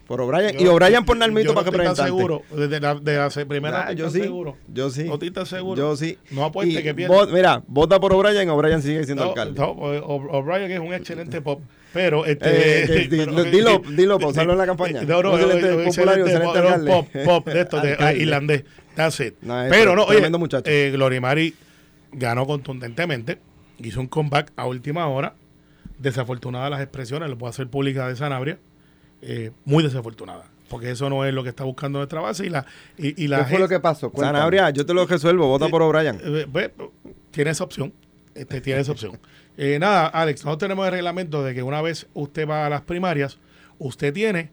[0.06, 0.58] por O'Brien.
[0.58, 2.02] Y O'Brien por Nalmito para que presente.
[2.02, 2.42] seguro.
[2.50, 3.92] De la, de la primera.
[3.92, 4.20] yo sí.
[4.20, 4.56] Seguro.
[4.68, 5.04] Yo sí.
[5.04, 5.76] ¿No estás seguro?
[5.76, 6.18] Yo sí.
[6.30, 7.14] No apueste que pierde.
[7.32, 8.48] Mira, vota por O'Brien.
[8.48, 9.60] O'Brien sigue siendo alcalde.
[9.60, 11.60] No, O'Brien es un excelente pop.
[11.92, 13.04] Pero, este.
[13.04, 13.08] Eh,
[13.50, 15.02] dilo, dilo, pausarlo en la campaña.
[15.02, 18.64] No, no, popular Pop, pop, de esto, de irlandés.
[18.94, 19.34] That's it.
[19.70, 20.22] Pero no, oye,
[20.64, 21.54] eh, Gloria Mari
[22.12, 23.38] ganó contundentemente,
[23.78, 25.34] hizo un comeback a última hora.
[25.98, 28.58] Desafortunada las expresiones, lo puedo hacer pública de Sanabria.
[29.22, 30.44] Eh, muy desafortunada.
[30.68, 32.46] Porque eso no es lo que está buscando nuestra base.
[32.46, 32.66] Y la,
[32.98, 34.12] y, la ¿Qué fue lo que pasó?
[34.16, 36.20] Sanabria, yo te lo resuelvo, vota por O'Brien.
[36.24, 36.70] Eh, pues,
[37.30, 37.92] tiene esa opción.
[38.34, 39.18] Este, tiene esa opción.
[39.58, 42.82] Eh, nada, Alex, nosotros tenemos el reglamento de que una vez usted va a las
[42.82, 43.38] primarias,
[43.78, 44.50] usted tiene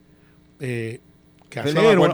[0.62, 1.02] eh,
[1.49, 2.10] que hacer, un,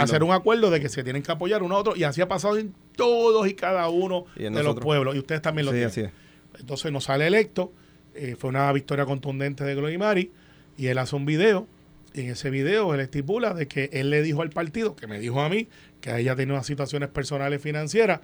[0.00, 2.26] hacer un acuerdo de que se tienen que apoyar uno a otro y así ha
[2.26, 6.12] pasado en todos y cada uno de los pueblos y ustedes también lo tienen.
[6.58, 7.72] Entonces nos sale electo,
[8.16, 10.32] eh, fue una victoria contundente de Glorimari
[10.76, 11.68] y él hace un video
[12.16, 15.20] y en ese video él estipula de que él le dijo al partido, que me
[15.20, 15.68] dijo a mí,
[16.00, 18.20] que ella tenía unas situaciones personales financieras.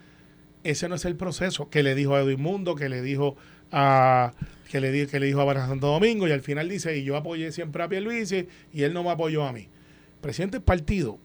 [0.64, 3.36] Ese no es el proceso que le dijo a Edwin Mundo, que le dijo
[3.70, 4.32] a
[4.70, 7.16] que le, que le dijo a Barra Santo Domingo y al final dice, y yo
[7.16, 9.68] apoyé siempre a Pierluisi y él no me apoyó a mí
[10.22, 11.18] presidente del partido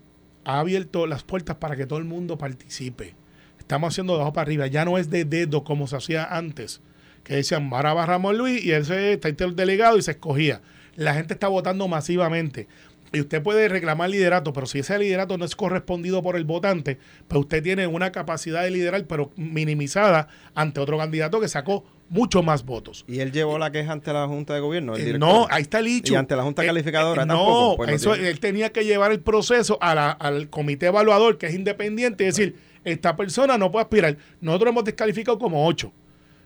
[0.43, 3.15] ha abierto las puertas para que todo el mundo participe.
[3.60, 4.67] Estamos haciendo de abajo para arriba.
[4.67, 6.82] Ya no es de dedo como se hacía antes,
[7.23, 10.62] que decían Barra Ramón Luis y él se está el delegado y se escogía.
[10.97, 12.67] La gente está votando masivamente.
[13.13, 16.97] Y usted puede reclamar liderato, pero si ese liderato no es correspondido por el votante,
[17.29, 22.43] pues usted tiene una capacidad de liderar, pero minimizada ante otro candidato que sacó mucho
[22.43, 23.05] más votos.
[23.07, 24.97] ¿Y él llevó la queja ante la Junta de Gobierno?
[24.97, 26.13] Eh, no, ahí está el hecho.
[26.13, 29.21] ¿Y ante la Junta eh, Calificadora eh, No, pues eso, él tenía que llevar el
[29.21, 34.17] proceso al comité evaluador, que es independiente, y decir, esta persona no puede aspirar.
[34.41, 35.93] Nosotros hemos descalificado como ocho.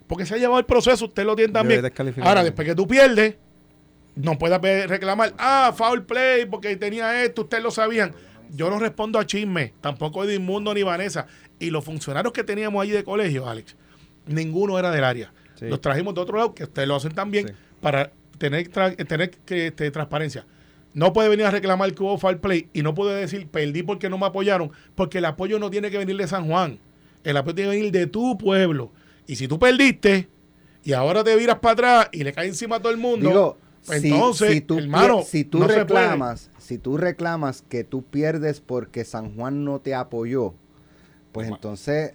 [0.05, 1.81] Porque se ha llevado el proceso, usted lo tiene también.
[2.21, 3.35] Ahora, después que tú pierdes,
[4.15, 8.13] no puedes reclamar, ah, foul play, porque tenía esto, ustedes lo sabían.
[8.49, 11.27] Yo no respondo a chisme, tampoco de Inmundo ni Vanessa.
[11.59, 13.75] Y los funcionarios que teníamos allí de colegio, Alex,
[14.25, 15.31] ninguno era del área
[15.69, 20.45] los trajimos de otro lado, que ustedes lo hacen también, para tener, tener este, transparencia.
[20.93, 24.09] No puede venir a reclamar que hubo foul play y no puede decir perdí porque
[24.09, 26.79] no me apoyaron, porque el apoyo no tiene que venir de San Juan.
[27.23, 28.91] El apoyo tiene que venir de tu pueblo.
[29.25, 30.27] Y si tú perdiste
[30.83, 33.57] y ahora te viras para atrás y le cae encima a todo el mundo,
[33.89, 39.35] entonces, si tú, hermano, si tú reclamas, si tú reclamas que tú pierdes porque San
[39.35, 40.53] Juan no te apoyó,
[41.31, 42.13] pues entonces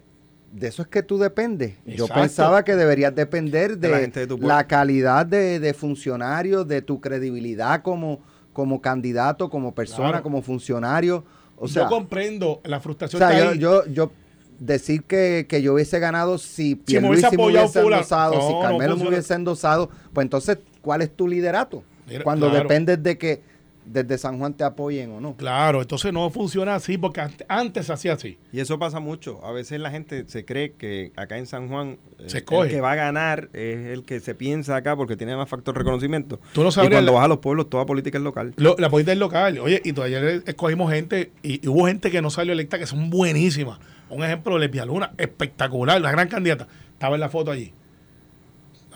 [0.51, 1.75] de eso es que tú dependes.
[1.85, 8.21] Yo pensaba que deberías depender de, la, calidad de, de, funcionario, de tu credibilidad como,
[8.53, 11.25] como candidato, como persona, como funcionario.
[11.57, 13.21] O sea, yo comprendo la frustración.
[13.21, 14.11] O sea, yo, yo,
[14.59, 19.89] decir que, yo hubiese ganado si si me hubiese, endosado, si Carmelo me hubiese endosado,
[20.13, 21.83] pues entonces, ¿cuál es tu liderato?
[22.23, 23.41] Cuando dependes de que
[23.83, 25.35] desde San Juan te apoyen o no.
[25.35, 28.37] Claro, entonces no funciona así porque antes se hacía así.
[28.53, 29.43] Y eso pasa mucho.
[29.45, 32.79] A veces la gente se cree que acá en San Juan eh, Se el que
[32.79, 36.39] va a ganar es el que se piensa acá porque tiene más factor de reconocimiento.
[36.53, 38.53] Tú no y sabrías cuando la- vas a los pueblos, toda política es local.
[38.55, 39.59] Lo- la política es local.
[39.59, 43.09] Oye, y todavía escogimos gente, y, y hubo gente que no salió electa que son
[43.09, 43.79] buenísimas.
[44.09, 46.67] Un ejemplo, Lesbia Luna, espectacular, la gran candidata.
[46.93, 47.73] Estaba en la foto allí.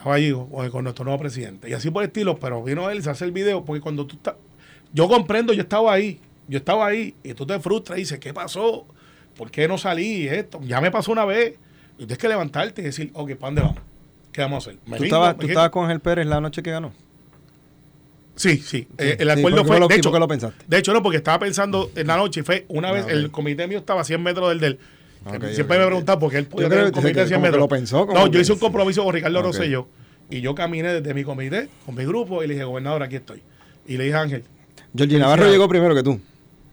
[0.01, 0.33] Estaba allí
[0.71, 1.69] con, nuestro nuevo presidente.
[1.69, 4.07] Y así por el estilo, pero vino él y se hace el video, porque cuando
[4.07, 4.33] tú estás.
[4.93, 8.33] Yo comprendo, yo estaba ahí, yo estaba ahí, y tú te frustras y dices, ¿qué
[8.33, 8.87] pasó?
[9.37, 10.27] ¿Por qué no salí?
[10.27, 11.53] Esto ya me pasó una vez.
[11.97, 13.77] Y tienes que levantarte y decir, ok, ¿para dónde vamos?
[14.31, 14.81] ¿Qué vamos a hacer?
[14.87, 16.91] ¿Me ¿Tú, estabas, ¿Me tú estabas con Ángel Pérez la noche que ganó?
[18.35, 18.87] Sí, sí.
[18.97, 19.79] Eh, el acuerdo ¿por qué fue.
[19.79, 20.65] lo- de, hecho, ¿por qué lo pensaste?
[20.67, 23.03] de hecho, no, porque estaba pensando en la noche y fue una Ah, vez.
[23.05, 23.11] ok.
[23.11, 24.79] El comité mío estaba a 100 metros del del.
[25.53, 25.87] Siempre me ok.
[25.89, 27.59] preguntan por qué él podía Yo tener que- comité de que 100 como que metros.
[27.61, 29.45] lo pensó, no, yo hice un compromiso con Ricardo Ok.
[29.45, 29.87] Rosselló
[30.29, 33.41] y yo caminé desde mi comité con mi grupo y le dije, gobernador, aquí estoy.
[33.87, 34.43] Y le dije a Ángel,
[34.95, 36.19] Georgie Navarro llegó primero que tú.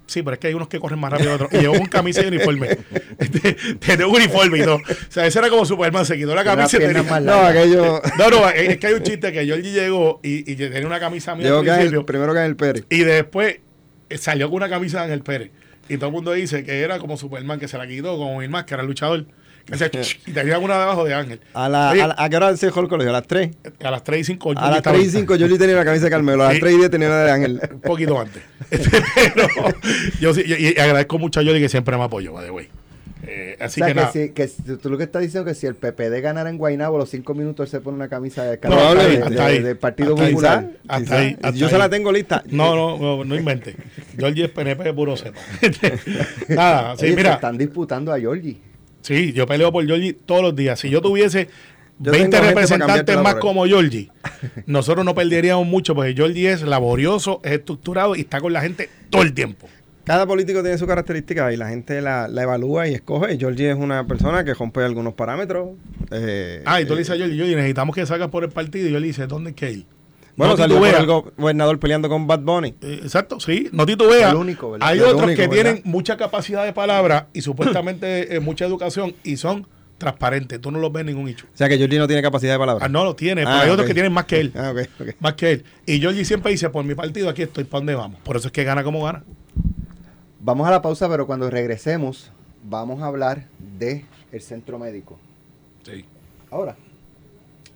[0.06, 1.52] Sí, pero es que hay unos que corren más rápido que otros.
[1.52, 2.78] Y llevó un camisa y uniforme.
[3.18, 4.76] Este, Tenía un uniforme y todo.
[4.76, 4.80] O
[5.10, 6.06] sea, ese era como Superman.
[6.06, 7.20] Se quitó la Tiene camisa y tenía...
[7.20, 8.00] No, aquello...
[8.16, 11.34] No, no, es que hay un chiste que Georgie llegó y, y tenía una camisa
[11.34, 12.06] mía Llegó al principio.
[12.06, 12.84] primero que Ángel Pérez.
[12.88, 13.56] Y después
[14.08, 15.50] eh, salió con una camisa de Ángel Pérez.
[15.88, 18.48] Y todo el mundo dice que era como Superman, que se la quitó como Mil
[18.50, 19.24] Máscara, el luchador.
[19.64, 19.90] Que hacía
[20.26, 21.40] y tenía una debajo de Ángel.
[21.54, 23.10] A, la, Oye, a, la- ¿A qué hora se dejó el colegio?
[23.10, 23.50] A las 3.
[23.84, 26.10] a las 3 y 5 A las 3 y 5 Georgie tenía la camisa de
[26.10, 26.42] Carmelo.
[26.42, 26.60] A las Sí.
[26.60, 27.60] 3 y 10 tenía la de Ángel.
[27.72, 28.42] Un poquito antes.
[28.70, 29.02] Este,
[29.34, 29.48] Pero
[30.20, 32.68] yo sí, y, y agradezco mucho a Yoli que siempre me apoyó, by the way.
[33.26, 35.66] Eh, así o sea, que, si, que tú lo que estás diciendo es que si
[35.66, 38.94] el PPD ganara en Guaynabo, los cinco minutos él se pone una camisa de, No,
[38.94, 39.58] de- de- ahí.
[39.60, 40.60] del Partido Hasta Popular.
[40.62, 40.76] ¿sabes?
[40.86, 41.18] Hasta Quizá.
[41.18, 41.72] ahí, hasta Yo ahí.
[41.72, 42.44] se la tengo lista.
[42.50, 43.74] No, no, no, no invente.
[44.16, 45.38] Georgie es PNP de puro sepa.
[46.48, 47.34] Nada, sí, Oye, se mira.
[47.34, 48.58] están disputando a Georgie.
[49.02, 50.78] Sí, yo peleo por Georgie todos los días.
[50.80, 51.48] Si yo tuviese
[51.98, 54.10] Yo 20 tengo gente para representantes más como Georgie,
[54.66, 58.88] nosotros no perderíamos mucho porque Georgie es laborioso, es estructurado y está con la gente
[59.10, 59.68] todo el tiempo.
[60.08, 63.34] Cada político tiene su característica y la gente la, la evalúa y escoge.
[63.34, 65.68] Y Georgie es una persona que rompe algunos parámetros.
[66.10, 68.48] eh, Ah, y tú le eh, dices a Georgie, Georgie, necesitamos que salgas por el
[68.50, 68.88] partido.
[68.88, 69.86] Y yo le dice, ¿dónde hay que ir?
[70.34, 72.74] Bueno, no salió por el gobernador peleando con Bad Bunny.
[72.80, 74.32] Eh, Exacto, sí, no titubeas.
[74.32, 74.88] El único, ¿verdad?
[74.88, 75.62] Hay El otros único, que ¿verdad?
[75.62, 79.66] tienen mucha capacidad de palabra y supuestamente eh, mucha educación y son
[79.98, 80.60] transparentes.
[80.60, 81.44] Tú no los ves en ningún hecho.
[81.52, 82.86] O sea que Georgie no tiene capacidad de palabra.
[82.86, 84.52] Ah, no lo tiene, pero Ah, hay otros que tienen más que él.
[84.54, 84.72] Ah.
[85.18, 85.64] Más que él.
[85.84, 88.20] Y Georgie siempre dice, por mi partido aquí estoy, ¿para dónde vamos?
[88.22, 89.24] Por eso es que gana como gana.
[90.40, 92.30] Vamos a la pausa, pero cuando regresemos,
[92.62, 93.46] vamos a hablar
[93.78, 95.18] de el centro médico.
[95.84, 96.04] Sí.
[96.50, 96.76] Ahora.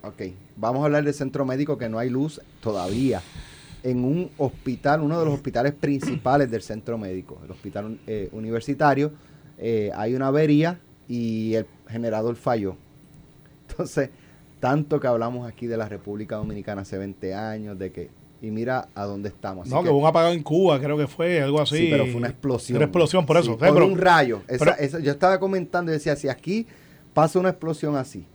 [0.01, 0.21] Ok.
[0.55, 3.21] Vamos a hablar del centro médico que no hay luz todavía.
[3.83, 9.11] En un hospital, uno de los hospitales principales del centro médico, el hospital eh, universitario,
[9.57, 12.77] eh, hay una avería y el generador falló.
[13.69, 14.09] Entonces,
[14.61, 18.09] tanto que hablamos aquí de la República Dominicana hace 20 años, de que,
[18.43, 19.63] y mira a dónde estamos.
[19.65, 21.77] Así no, que, que- hubo un apagado en Cuba, creo que fue, algo así.
[21.77, 22.75] Sí, pero fue una explosión.
[22.75, 23.57] Una explosión, por Sí, eso.
[23.57, 24.41] por pero- un rayo.
[24.47, 26.67] Esa- pero- esa- yo estaba comentando y decía, si aquí
[27.13, 28.25] pasa una explosión así,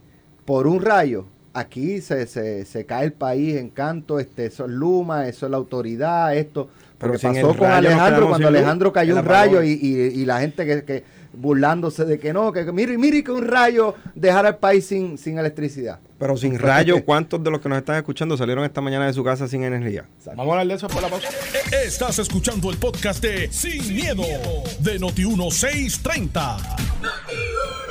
[0.47, 4.71] por un rayo, aquí se, se, se cae el país en canto, este, eso es
[4.71, 6.69] Luma, eso es la autoridad, esto.
[6.99, 10.85] Pero pasó con Alejandro, cuando Alejandro cayó un rayo y, y- y la gente que,
[10.85, 14.87] que burlándose de que no, que, que mire, mire que un rayo dejara el país
[14.87, 15.99] sin, sin electricidad.
[16.19, 19.23] Pero sin rayo, ¿cuántos de los que nos están escuchando salieron esta mañana de su
[19.23, 20.05] casa sin energía?
[20.27, 21.29] Vamos a hablar de eso por la pausa.
[21.85, 24.25] Estás escuchando el podcast de Sin, miedo,
[24.81, 26.77] de Noti1630.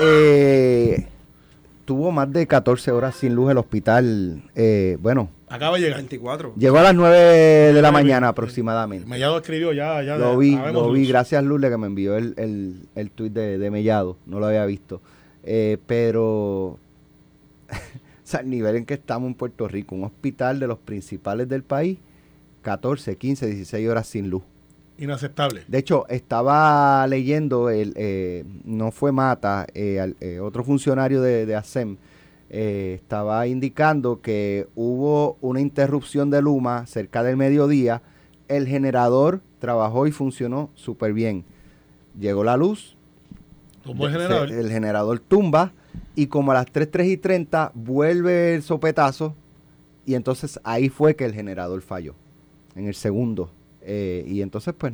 [0.01, 1.07] Eh,
[1.85, 5.99] tuvo más de 14 horas sin luz el hospital, eh, bueno, Acaba de llegar.
[5.99, 6.53] 24.
[6.57, 7.17] Llegó a las 9
[7.73, 9.07] de la mañana aproximadamente.
[9.07, 10.03] Mellado escribió ya.
[10.03, 10.99] ya Lo vi, lo vi.
[11.03, 11.07] luz.
[11.07, 14.17] Gracias Lule que me envió el, el, el tuit de, de Mellado.
[14.25, 15.01] No lo había visto.
[15.43, 16.77] Eh, pero,
[18.27, 21.63] sea, el nivel en que estamos en Puerto Rico, un hospital de los principales del
[21.63, 21.97] país,
[22.61, 24.43] 14, 15, 16 horas sin luz.
[24.99, 25.63] Inaceptable.
[25.67, 31.45] De hecho, estaba leyendo, el, eh, no fue Mata, eh, al- eh, otro funcionario de,
[31.45, 31.97] de ASEM,
[32.49, 38.01] estaba indicando que hubo una interrupción de Luma cerca del mediodía.
[38.47, 41.43] El generador trabajó y funcionó súper bien.
[42.19, 42.95] Llegó la luz,
[44.07, 44.51] el se- generador.
[44.51, 45.73] el generador tumba
[46.15, 49.35] y como a las 3, 3 y 30 vuelve el sopetazo
[50.05, 52.15] y entonces ahí fue que el generador falló,
[52.75, 53.51] en el segundo.
[53.81, 54.93] Eh, y entonces pues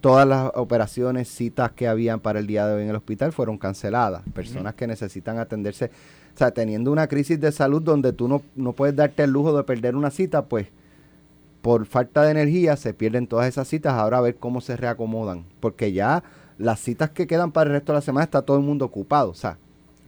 [0.00, 3.58] todas las operaciones, citas que habían para el día de hoy en el hospital fueron
[3.58, 4.22] canceladas.
[4.32, 5.86] Personas que necesitan atenderse,
[6.34, 9.56] o sea, teniendo una crisis de salud donde tú no, no puedes darte el lujo
[9.56, 10.68] de perder una cita, pues
[11.62, 13.94] por falta de energía se pierden todas esas citas.
[13.94, 15.44] Ahora a ver cómo se reacomodan.
[15.60, 16.22] Porque ya
[16.56, 19.30] las citas que quedan para el resto de la semana está todo el mundo ocupado.
[19.30, 19.58] O sea,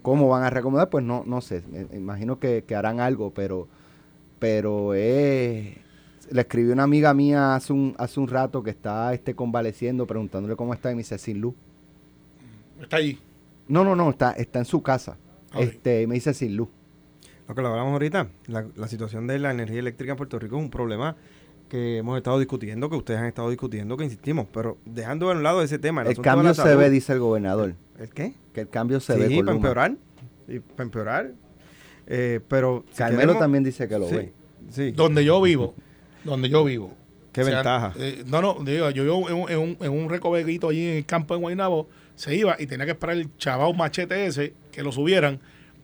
[0.03, 0.91] ¿cómo van a reacomodar?
[0.91, 1.63] Pues no, no sé.
[1.71, 3.69] Me- imagino que, que harán algo, pero,
[4.39, 5.77] pero es,
[6.31, 10.57] le escribí una amiga mía hace un, hace un rato que está este, convaleciendo, preguntándole
[10.57, 11.55] cómo está y me dice, sin luz.
[12.81, 13.19] Está allí.
[13.69, 15.17] No, no, no, está, está en su casa.
[15.53, 15.61] Ok.
[15.61, 16.69] Este, y me dice sin luz.
[17.49, 20.57] Lo que lo hablamos ahorita, la, la situación de la energía eléctrica en Puerto Rico
[20.57, 21.17] es un problema
[21.69, 25.43] que hemos estado discutiendo, que ustedes han estado discutiendo, que insistimos, pero dejando de un
[25.43, 26.03] lado ese tema.
[26.03, 27.75] El asunto de la cambio se ve, dice el gobernador.
[28.01, 28.33] ¿El qué?
[28.53, 29.97] Que el cambio se ve sí, para empeorar.
[30.49, 31.33] Y para empeorar.
[32.07, 34.33] Eh, pero si Carmelo queremos- también dice que lo sí, ve.
[34.71, 35.75] Sí, Donde yo vivo,
[36.25, 36.93] donde yo vivo.
[37.33, 37.93] qué O sea, ventaja.
[37.99, 40.97] eh, no, no, digo, yo vivo en un, en un, en un recoveguito allí en
[40.97, 44.83] el campo de Guaynabo, se iba y tenía que esperar el chaval machete ese que
[44.83, 45.39] lo subieran.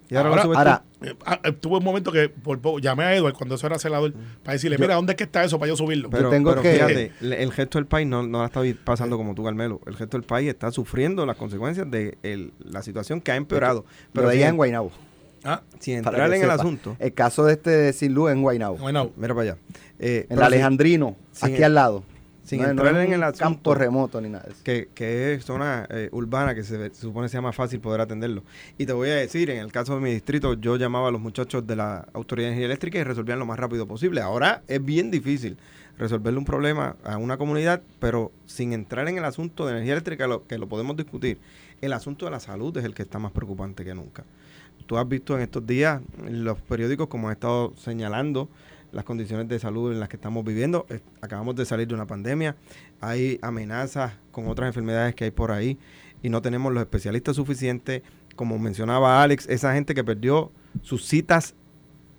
[0.08, 0.58] Y ahora lo subes tú.
[0.58, 3.66] Ahora, Eh, ah, eh, tuve un momento que por poco llamé a Edward cuando eso
[3.66, 6.08] era celador para decirle, mira, ¿dónde es que está eso para yo subirlo?
[6.08, 9.16] Pero, tengo pero que- fíjate, le- el gesto del país no, no la está pasando
[9.18, 9.80] como tú, Carmelo.
[9.86, 13.84] El gesto del país está sufriendo las consecuencias de el- la situación que ha empeorado.
[14.12, 14.90] Pero sin, en Guaynabo.
[15.44, 18.40] Ah, sin entrar Eh, en el asunto, El caso de este de sin luz en
[18.42, 18.78] Guaynabo.
[18.78, 19.58] bueno, mira para allá.
[19.98, 22.04] Eh, En sin- Alejandrino, sin- aquí al lado.
[22.46, 23.44] Sin No- entrar en el asunto.
[23.44, 27.42] campo remoto ni nada que, que es zona eh, urbana que se, se supone sea
[27.42, 28.42] más fácil poder atenderlo.
[28.78, 31.20] Y te voy a decir, en el caso de mi distrito, yo llamaba a los
[31.20, 34.20] muchachos de la Autoridad de Energía Eléctrica y resolvían lo más rápido posible.
[34.22, 35.58] Ahora es bien difícil
[35.98, 40.26] resolverle un problema a una comunidad, pero sin entrar en el asunto de energía eléctrica,
[40.26, 41.38] lo, que lo podemos discutir.
[41.80, 44.22] El asunto de la salud es el que está más preocupante que nunca.
[44.86, 48.48] Tú has visto en estos días los periódicos como han estado señalando
[48.96, 50.86] las condiciones de salud en las que estamos viviendo.
[50.88, 52.56] Eh, Acabamos de salir de una pandemia,
[53.00, 55.78] hay amenazas con otras enfermedades que hay por ahí
[56.22, 58.02] y no tenemos los especialistas suficientes.
[58.36, 60.50] Como mencionaba Alex, esa gente que perdió
[60.82, 61.54] sus citas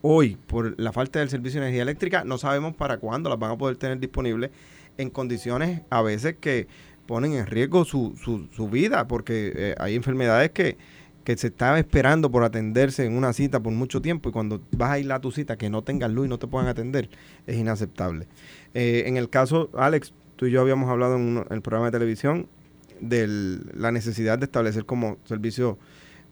[0.03, 3.51] hoy por la falta del servicio de energía eléctrica, no sabemos para cuándo las van
[3.51, 4.51] a poder tener disponibles
[4.97, 6.67] en condiciones a veces que
[7.07, 10.77] ponen en riesgo su, su, su vida, porque eh, hay enfermedades que,
[11.27, 14.91] que se están esperando por atenderse en una cita por mucho tiempo y cuando vas
[14.91, 17.09] a ir a tu cita que no tengas luz y no te puedan atender,
[17.45, 18.27] es inaceptable.
[18.73, 21.87] Eh, en el caso, Alex, tú y yo habíamos hablado en, un- en el programa
[21.87, 22.47] de televisión
[23.01, 23.27] de
[23.75, 25.77] la necesidad de establecer como servicio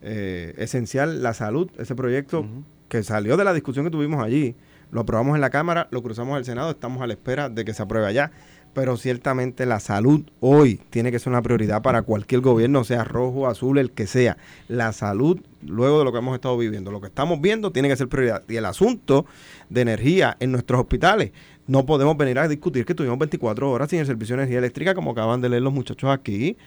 [0.01, 2.45] eh, esencial la salud, ese proyecto
[2.87, 4.55] que salió de la discusión que tuvimos allí,
[4.91, 7.73] lo aprobamos en la Cámara, lo cruzamos al Senado, estamos a la espera de que
[7.73, 8.31] se apruebe allá.
[8.75, 13.47] Pero ciertamente la salud hoy tiene que ser una prioridad para cualquier gobierno, sea rojo,
[13.47, 14.37] azul, el que sea.
[14.67, 17.95] La salud, luego de lo que hemos estado viviendo, lo que estamos viendo, tiene que
[17.95, 18.43] ser prioridad.
[18.47, 19.25] Y el asunto
[19.69, 21.31] de energía en nuestros hospitales,
[21.65, 24.93] no podemos venir a discutir que tuvimos 24 horas sin el servicio de energía eléctrica,
[24.93, 26.57] como acaban de leer los muchachos aquí,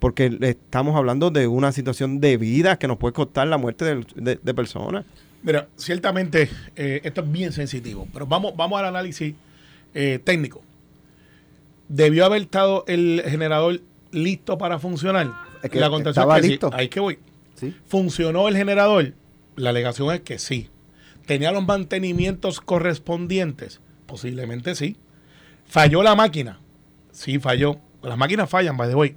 [0.00, 4.54] porque estamos hablando de una situación de vida que nos puede costar la muerte de
[4.54, 5.04] personas.
[5.42, 9.34] Mira, ciertamente eh, esto es bien sensitivo, pero vamos, vamos al análisis
[9.92, 10.62] eh, técnico.
[11.88, 15.32] ¿Debió haber estado el generador listo para funcionar?
[15.62, 16.52] Es que la contestación estaba es que sí.
[16.52, 16.70] listo.
[16.72, 17.18] Ahí que voy.
[17.54, 17.74] ¿Sí?
[17.86, 19.14] ¿Funcionó el generador?
[19.56, 20.68] La alegación es que sí.
[21.26, 23.80] ¿Tenía los mantenimientos correspondientes?
[24.06, 24.96] Posiblemente sí.
[25.66, 26.58] ¿Falló la máquina?
[27.12, 27.78] Sí, falló.
[28.02, 29.16] Las máquinas fallan, by the way.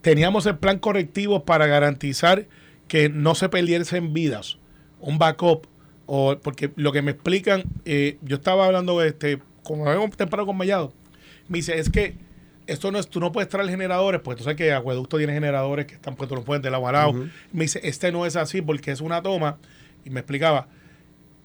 [0.00, 2.46] ¿Teníamos el plan correctivo para garantizar
[2.86, 4.58] que no se perdiesen vidas?
[5.00, 5.66] Un backup.
[6.06, 10.56] O, porque lo que me explican, eh, yo estaba hablando, este, como habíamos temprano con
[10.56, 10.94] Mellado,
[11.48, 12.14] me dice, es que
[12.66, 15.86] esto no es, tú no puedes traer generadores, pues tú sabes que Acueducto tiene generadores
[15.86, 17.10] que están puestos en puentes, lado a lado.
[17.10, 17.28] Ujú.
[17.52, 19.56] Me dice, este no es así porque es una toma.
[20.04, 20.68] Y me explicaba,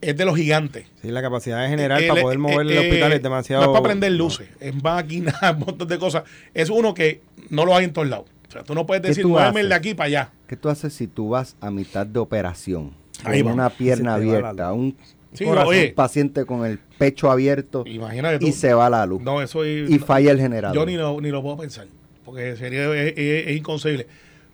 [0.01, 0.85] es de los gigantes.
[1.01, 3.63] Sí, la capacidad de generar El- para poder mover el eh, hospital eh, es demasiado.
[3.65, 6.23] No es para prender luces, es máquinas, un montón de cosas.
[6.53, 8.25] Es uno que no lo hay en todos lados.
[8.49, 9.69] O sea, tú no puedes ¿Qué decir, muéveme haces?
[9.69, 10.31] de aquí para allá.
[10.47, 12.91] ¿Qué tú haces si tú vas a mitad de operación?
[13.23, 13.53] Ahí con va.
[13.53, 14.95] una pierna la abierta, un
[15.33, 15.93] Sí, corazón, no, oye.
[15.93, 18.47] paciente con el pecho abierto Imagínate tú.
[18.47, 19.21] y se va la luz.
[19.21, 20.75] No, eso es- y falla el generador.
[20.75, 21.85] Yo ni lo, ni lo puedo pensar.
[22.23, 24.07] Porque sería, es, es- es inconcebible.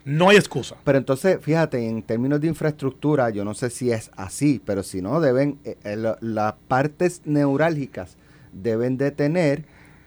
[0.05, 0.75] No hay excusa.
[0.83, 5.01] Pero entonces, fíjate, en términos de infraestructura, yo no sé si es así, pero si
[5.01, 8.17] no, deben, eh, eh, las partes neurálgicas
[8.53, 9.63] deben de tener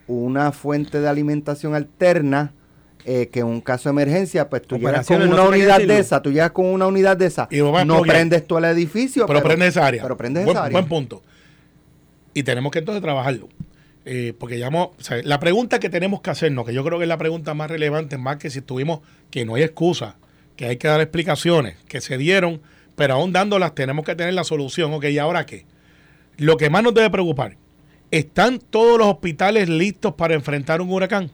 [0.09, 2.52] una fuente de alimentación alterna
[3.05, 5.98] eh, que en un caso de emergencia, pues tú llegas con no una unidad de
[5.98, 9.42] esa, tú llegas con una unidad de esa, Y no prendes todo el edificio, Pero,
[9.42, 10.02] prende esa área.
[10.02, 10.72] Pero prendes buen, esa área.
[10.78, 11.22] buen punto.
[12.35, 13.49] Y tenemos que entonces trabajarlo.
[14.05, 16.99] Eh, porque ya hemos- o sea, la pregunta que tenemos que hacernos, que yo creo
[16.99, 20.16] que es la pregunta más relevante, más que si estuvimos, que no hay excusa,
[20.57, 22.61] que hay que dar explicaciones, que se dieron,
[22.97, 24.92] pero aún dándolas tenemos que tener la solución.
[24.92, 25.66] Ok, ¿y ahora qué?
[26.37, 27.57] Lo que más nos debe preocupar,
[28.11, 31.31] ¿están todos los hospitales listos para enfrentar un huracán?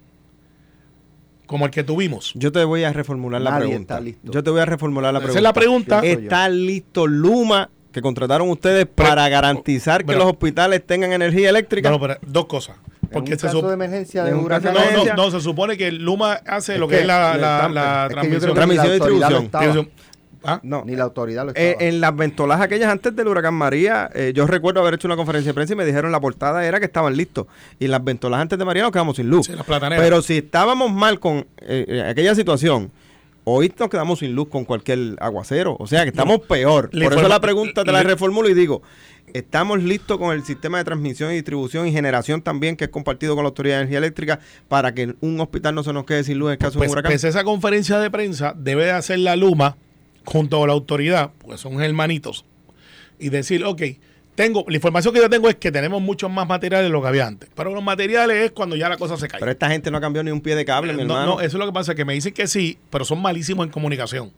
[1.47, 2.33] Como el que tuvimos.
[2.35, 3.95] Yo te voy a reformular la pregunta.
[3.95, 4.31] está listo.
[4.31, 5.39] Yo te voy a reformular la Esa pregunta.
[5.39, 6.01] es la pregunta.
[6.03, 11.91] ¿Está listo Luma que contrataron ustedes Pero- para garantizar que los hospitales tengan energía eléctrica?
[11.91, 12.77] No, pero dos cosas.
[13.03, 15.77] En Porque un se caso de emergencia de en un huracán, No, no, se supone
[15.79, 18.51] que Luma hace Es lo que, que es la, es transmisión.
[18.51, 19.91] que Transmisión la y autoridad lo distribución.
[20.45, 20.61] ¿Ah?
[20.63, 20.85] No.
[20.85, 24.47] Ni la autoridad lo eh, en las ventolas aquellas antes del huracán María, eh, yo
[24.47, 27.17] recuerdo haber hecho una conferencia de prensa y me dijeron la portada era que estaban
[27.17, 27.47] listos.
[27.79, 29.47] Y en las ventolas antes de María nos quedamos sin luz.
[29.47, 32.91] Sí, las Pero si estábamos mal con eh, aquella situación,
[33.49, 35.77] hoy nos quedamos sin luz con cualquier aguacero.
[35.79, 36.91] O sea que estamos peor.
[36.91, 38.83] Por eso la pregunta te la reformulo y digo,
[39.33, 43.35] ¿estamos listos con el sistema de transmisión y distribución y generación también que es compartido
[43.35, 46.39] con la Autoridad de Energía Eléctrica para que un hospital no se nos quede sin
[46.39, 47.11] luz en caso de un pues, huracán?
[47.11, 49.77] Pues esa conferencia de prensa debe de hacer la Luma
[50.25, 52.45] junto a la autoridad, pues son hermanitos,
[53.19, 53.83] y decir, ok,
[54.39, 57.09] tengo, la información que yo tengo es que tenemos muchos más materiales de lo que
[57.09, 57.51] había antes.
[57.57, 59.41] Pero los materiales es cuando ya la cosa se cae.
[59.41, 61.59] Pero esta gente no cambió ni un pie de cable, mi no, No, eso es
[61.59, 64.29] lo que pasa, que me dicen que sí, pero son malísimos en comunicación.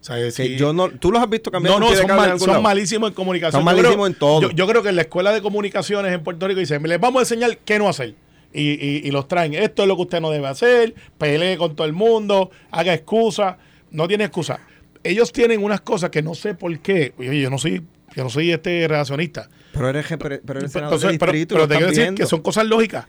[0.00, 0.16] O sea,
[0.56, 3.58] yo no, ¿Tú los has visto cambiar no, no, son, son malísimos en comunicación.
[3.58, 4.50] Son malísimos en todo.
[4.50, 7.22] Yo, creo que en la escuela de comunicaciones en Puerto Rico dicen, les vamos a
[7.24, 8.14] enseñar qué no hacer.
[8.54, 11.86] Y, y, los traen, esto es lo que usted no debe hacer, pelee con todo
[11.86, 13.58] el mundo, haga excusa,
[13.90, 14.58] no tiene excusa.
[15.04, 18.50] Ellos tienen unas cosas que no sé por qué, yo no soy yo no soy
[18.50, 19.48] este relacionista.
[19.72, 22.66] Pero eres, pero, pero eres senador pero, distrito, pero, te quiero decir que son cosas
[22.66, 23.06] lógicas.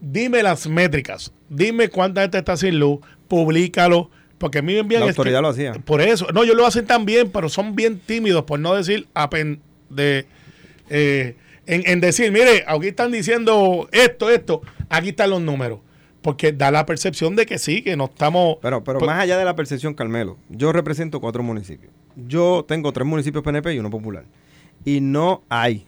[0.00, 1.32] Dime las métricas.
[1.48, 3.00] Dime cuánta gente está sin luz.
[3.28, 4.10] Publícalo.
[4.38, 5.00] Porque a mí me envían...
[5.02, 5.72] La autoridad lo hacía.
[5.72, 6.26] Por eso.
[6.34, 10.26] No, ellos lo hacen también, pero son bien tímidos, por no decir apen, de...
[10.90, 14.60] Eh, en, en decir, mire, aquí están diciendo esto, esto.
[14.90, 15.80] Aquí están los números
[16.24, 18.56] porque da la percepción de que sí, que no estamos...
[18.62, 21.92] Pero, pero más allá de la percepción, Carmelo, yo represento cuatro municipios.
[22.16, 24.24] Yo tengo tres municipios PNP y uno popular.
[24.84, 25.86] Y no hay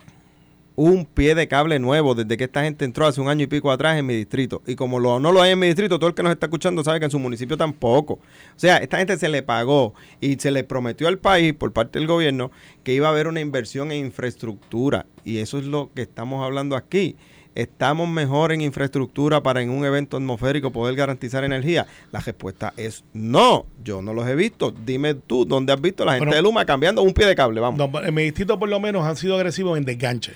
[0.76, 3.70] un pie de cable nuevo desde que esta gente entró hace un año y pico
[3.72, 4.62] atrás en mi distrito.
[4.66, 6.84] Y como lo, no lo hay en mi distrito, todo el que nos está escuchando
[6.84, 8.14] sabe que en su municipio tampoco.
[8.14, 8.20] O
[8.58, 12.06] sea, esta gente se le pagó y se le prometió al país por parte del
[12.06, 12.50] gobierno
[12.84, 15.06] que iba a haber una inversión en infraestructura.
[15.24, 17.16] Y eso es lo que estamos hablando aquí.
[17.56, 21.86] ¿Estamos mejor en infraestructura para en un evento atmosférico poder garantizar energía?
[22.12, 23.64] La respuesta es no.
[23.82, 24.70] Yo no los he visto.
[24.70, 27.62] Dime tú, ¿dónde has visto la gente de Luma cambiando un pie de cable?
[27.62, 27.90] Vamos.
[28.04, 30.34] en mi distrito por lo menos han sido agresivos en desganche.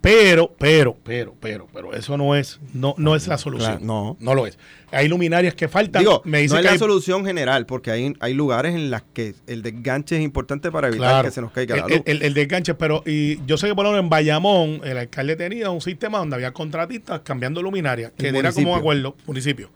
[0.00, 3.80] Pero, pero, pero, pero, pero, eso no es, no, no es la solución.
[3.82, 4.16] no.
[4.20, 4.58] No lo es.
[4.92, 6.00] Hay luminarias que faltan.
[6.00, 9.62] Digo, me no es la solución general, porque hay, hay lugares en las que el
[9.62, 12.02] desganche es importante para evitar que se nos caiga la luz.
[12.04, 15.80] El, desganche, pero y yo sé que por ejemplo en Bayamón el alcalde tenía un
[15.80, 19.70] sistema donde había contratistas cambiando luminarias, que era como un acuerdo, municipio.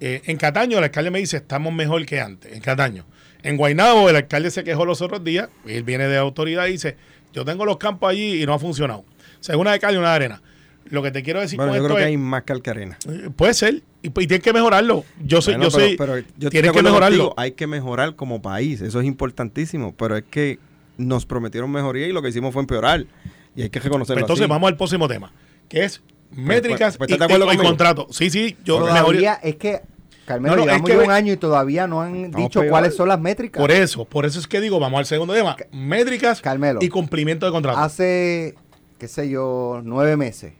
[0.00, 3.06] Eh, en Cataño el alcalde me dice, estamos mejor que antes, en Cataño.
[3.42, 6.96] En Guaynabo el alcalde se quejó los otros días, él viene de autoridad y dice,
[7.32, 9.04] yo tengo los campos allí y no ha funcionado.
[9.40, 10.42] O sea, una de cal y una de arena.
[10.90, 12.98] Lo que te quiero decir bueno, yo creo que hay más cal que arena.
[13.08, 13.82] Eh, puede ser.
[14.02, 15.04] Y, y tienes que mejorarlo.
[15.22, 15.96] Yo soy, yo soy.
[15.96, 17.32] Pero, yo tienes que mejorarlo.
[17.36, 18.80] hay que mejorar como país.
[18.80, 19.94] Eso es importantísimo.
[19.96, 20.58] Pero es que
[20.96, 23.06] nos prometieron mejoría y lo que hicimos fue empeorar.
[23.54, 24.20] Y hay que reconocerlo.
[24.20, 25.32] Entonces vamos al próximo tema,
[25.68, 28.06] que es pues, métricas pues, pues, y, contrato.
[28.10, 29.80] Sí, sí, yo todavía es que
[30.24, 33.60] Carmelo, no, llevamos un año y todavía no han dicho cuáles son las métricas.
[33.60, 36.40] Por eso, por eso es que digo, vamos al segundo tema, métricas
[36.80, 37.78] y cumplimiento de contrato.
[37.80, 38.54] Hace
[39.00, 40.52] qué sé yo, nueve meses.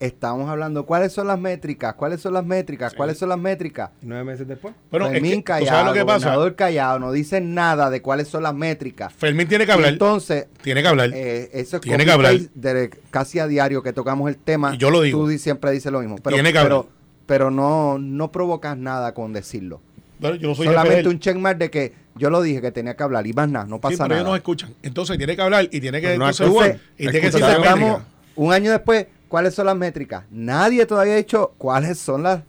[0.00, 1.94] Estamos hablando, ¿cuáles son las métricas?
[1.94, 2.94] ¿Cuáles son las métricas?
[2.94, 3.90] ¿Cuáles son las métricas?
[4.00, 4.74] Nueve meses después.
[4.90, 6.34] Bueno, Fermín es Callado, lo que pasa?
[6.56, 9.12] Callado, no dicen nada de cuáles son las métricas.
[9.12, 9.92] Fermín tiene que hablar.
[9.92, 11.10] entonces, tiene que hablar.
[11.12, 12.34] Eh, eso es tiene que hablar.
[12.54, 14.74] De, casi a diario que tocamos el tema.
[14.74, 15.20] Y yo lo digo.
[15.20, 16.16] Tú siempre dices lo mismo.
[16.16, 16.88] Pero, tiene que pero,
[17.26, 19.82] pero no, no provocas nada con decirlo.
[20.22, 23.26] Yo no soy Solamente un checkmark de que yo lo dije que tenía que hablar
[23.26, 24.20] y más nada, no pasa sí, pero nada.
[24.20, 24.74] ellos no escuchan.
[24.82, 26.18] Entonces tiene que hablar y tiene que.
[26.18, 27.44] No entonces, y tiene que decir
[28.34, 30.24] un año después, ¿cuáles son las métricas?
[30.30, 32.40] Nadie todavía ha dicho cuáles son las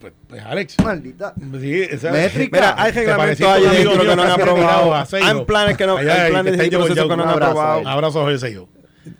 [0.00, 0.76] pues, pues, Alex.
[0.82, 1.34] Maldita.
[1.60, 2.56] Sí, esa, métrica.
[2.56, 4.94] Mira, hay reglamentos ahí dentro que no han aprobado.
[4.94, 7.88] Hay planes que no, hay planes y procesos que no han aprobado.
[7.88, 8.66] Abrazo, José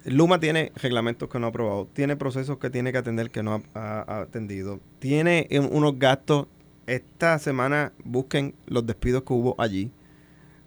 [0.05, 3.63] Luma tiene reglamentos que no ha aprobado, tiene procesos que tiene que atender que no
[3.75, 6.47] ha, atendido, tiene unos gastos.
[6.89, 9.93] Esta semana busquen los despidos que hubo allí,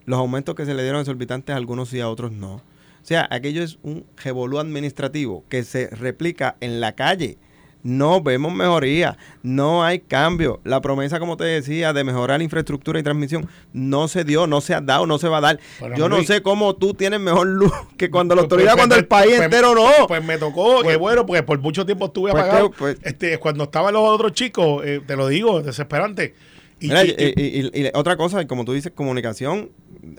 [0.06, 2.58] los aumentos que se le dieron exorbitantes a algunos y a otros no.
[2.58, 2.64] O
[3.02, 7.40] sea, aquello es un revolú administrativo que se replica en la calle.
[7.84, 10.60] No vemos mejoría, no hay cambio.
[10.64, 14.62] La promesa, como te decía, de mejorar la infraestructura y transmisión no se dio, no
[14.62, 15.60] se ha dado, no se va a dar.
[15.98, 18.96] Yo no sé cómo tú tienes mejor luz que cuando la pues, autoridad, pues, cuando
[18.96, 20.08] el país pues, entero no.
[20.08, 22.72] Pues me tocó, que bueno, porque por mucho tiempo estuve apagado.
[23.04, 26.36] este, cuando estaban los otros chicos, eh, te lo digo, desesperante.
[26.80, 29.72] Y, y, otra cosa, como tú dices, comunicación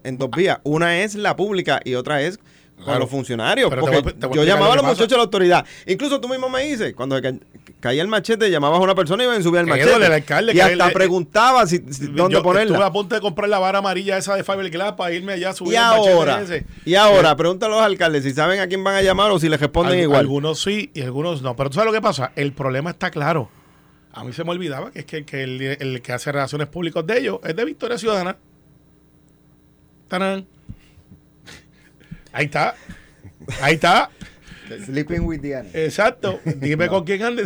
[0.05, 0.61] en dos vías.
[0.63, 2.39] Una es la pública y otra es
[2.87, 3.71] a los funcionarios.
[3.71, 5.67] porque yo llamaba a los muchachos de la autoridad.
[5.87, 7.21] Incluso tú mismo me dices, cuando
[7.81, 10.55] caía el machete, llamabas a una persona y iban a subir al machete.
[10.55, 12.75] y hasta preguntaba si, dónde ponerla.
[12.75, 15.53] Estuve a punto de comprar la vara amarilla esa de Fiberglass para irme allá a
[15.55, 16.45] subir y ahora,
[16.85, 19.49] Y ahora, pregúntale a los alcaldes si saben a quién van a llamar o si
[19.49, 20.21] les responden igual.
[20.21, 21.57] Algunos sí y algunos no.
[21.57, 23.51] Pero tú sabes lo que pasa, el problema está claro.
[24.13, 27.07] A mí se me olvidaba que es que, que el, el, que hace relaciones públicas
[27.07, 28.37] de ellos es de Victoria Ciudadana.
[32.33, 32.75] Ahí está.
[33.61, 34.11] Ahí está.
[34.87, 36.41] Sleeping with the Exacto.
[36.45, 37.43] Dime con quién ande.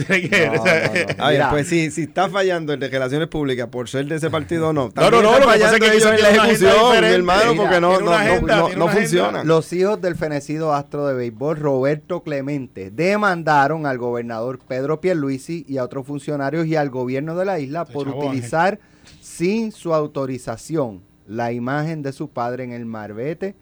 [1.19, 4.31] A ver, pues si, si está fallando el de relaciones públicas por ser de ese
[4.31, 4.91] partido o no.
[4.95, 5.33] No, no, no.
[5.33, 8.57] Lo que pasa es que ellos en la ejecución, mi hermano, porque no, no, agenda,
[8.57, 9.45] no, no funciona.
[9.45, 15.79] Los hijos del fenecido astro de béisbol Roberto Clemente demandaron al gobernador Pedro Pierluisi y
[15.79, 18.79] a otros funcionarios y al gobierno de la isla por utilizar
[19.21, 23.57] sin su autorización la imagen de su padre en el marbete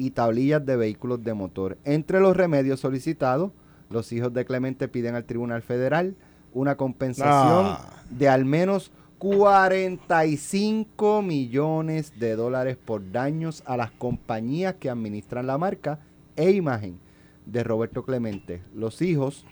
[0.00, 1.76] y tablillas de vehículos de motor.
[1.84, 3.50] Entre los remedios solicitados,
[3.90, 6.14] los hijos de Clemente piden al Tribunal Federal
[6.54, 8.02] una compensación Ah.
[8.08, 15.58] de al menos 45 millones de dólares por daños a las compañías que administran la
[15.58, 15.98] marca
[16.36, 16.98] e imagen
[17.44, 18.62] de Roberto Clemente.
[18.74, 19.44] Los hijos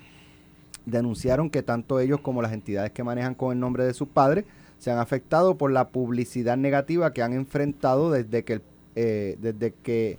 [0.86, 4.46] denunciaron que tanto ellos como las entidades que manejan con el nombre de sus padres
[4.78, 8.62] se han afectado por la publicidad negativa que han enfrentado desde que el,
[8.96, 10.18] eh, desde que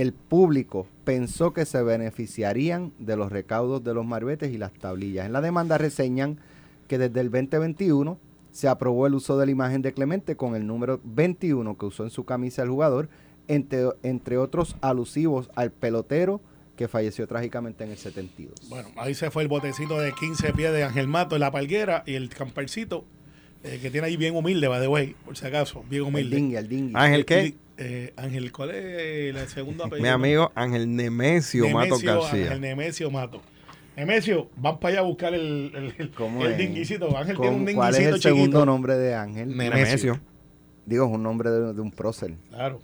[0.00, 5.26] el público pensó que se beneficiarían de los recaudos de los marbetes y las tablillas.
[5.26, 6.38] En la demanda reseñan
[6.86, 8.16] que desde el 2021
[8.52, 12.04] se aprobó el uso de la imagen de Clemente con el número 21 que usó
[12.04, 13.08] en su camisa el jugador,
[13.48, 16.40] entre, entre otros alusivos al pelotero
[16.76, 18.68] que falleció trágicamente en el 72.
[18.68, 22.04] Bueno, ahí se fue el botecito de 15 pies de Ángel Mato en la palguera
[22.06, 23.04] y el campercito
[23.64, 26.36] eh, que tiene ahí bien humilde, by the way, por si acaso, bien el humilde.
[26.36, 26.92] dinghy, el dinghy.
[26.94, 27.56] Ángel, ¿qué?
[27.80, 30.02] Eh, Ángel, ¿cuál es el segundo apellido?
[30.02, 32.46] Mi amigo Ángel Nemesio, Matos García.
[32.46, 33.40] Ángel Nemesio Mato.
[33.96, 36.58] Nemesio, van para allá a buscar el, el, el, ¿Cómo el es?
[36.58, 37.16] dinguicito.
[37.16, 38.28] Ángel ¿Cómo- tiene un ¿Cuál es el chiquito.
[38.28, 39.56] segundo nombre de Ángel?
[39.56, 40.20] Ne- Nemesio.
[40.86, 42.32] Digo, es un nombre de, de un prócer.
[42.50, 42.80] Claro.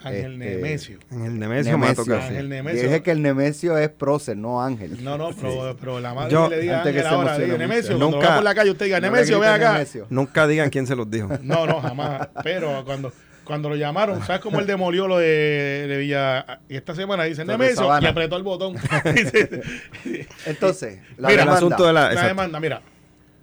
[0.00, 0.98] Ángel Este, Nemesio.
[1.10, 1.78] Ángel Nemesio, Nemesio.
[1.78, 2.28] Matos García.
[2.28, 2.82] Ángel Nemesio.
[2.84, 5.02] Dije que el Nemesio es prócer, no Ángel.
[5.02, 7.38] No, no, pero, pero la madre Yo- le diga a antes que Ángel se ahora,
[7.38, 7.58] diga.
[7.58, 9.72] Nemesio, cuando Nunca- va por la calle usted diga, No Nemesio, ve griten acá.
[9.74, 10.06] Nemesio.
[10.10, 11.28] Nunca digan quién se los dijo.
[11.42, 12.28] No, no, jamás.
[12.44, 13.12] Pero cuando,
[13.48, 16.60] cuando lo llamaron, ¿sabes cómo él demolió lo de, de Villa?
[16.68, 18.76] Y esta semana dice Torre Nemesio y apretó el botón.
[20.46, 22.12] Entonces, la Mira, el asunto de la.
[22.12, 22.82] la demanda, mira.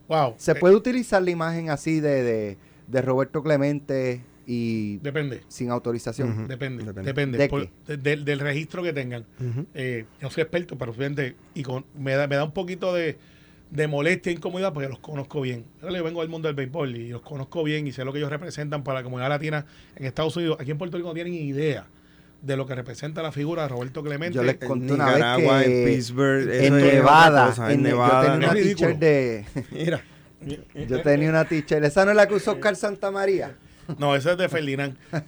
[0.08, 0.36] Wow.
[0.38, 5.42] ¿Se Eh, puede utilizar la imagen así de, de, de Roberto Clemente y Depende.
[5.48, 6.48] sin autorización?
[6.48, 7.08] Depende, Depende.
[7.12, 7.98] depende, ¿De por- qué?
[7.98, 9.26] de- del- registro que tengan.
[9.40, 9.66] Ujú.
[9.74, 13.18] Eh, yo soy experto, pero fíjate, y con, me, da, me da un poquito de,
[13.72, 15.66] de molestia e incomodidad porque los conozco bien.
[15.82, 18.20] Yo le vengo del mundo del béisbol y los conozco bien y sé lo que
[18.20, 20.58] ellos representan para la comunidad latina en Estados Unidos.
[20.60, 21.88] Aquí en Puerto Rico no tienen idea
[22.42, 24.36] de lo que representa la figura de Roberto Clemente.
[24.36, 27.84] Yo les En conté una Nicaragua, vez que en Pittsburgh, en Nevada, cosa, en en-
[27.84, 28.24] Nevada.
[28.28, 30.02] yo tenía una Es teacher de Mira.
[30.88, 33.56] yo tenía una teacher, esa no es la que usó Oscar Santa María.
[34.00, 34.96] No, ese es de Ferdinand.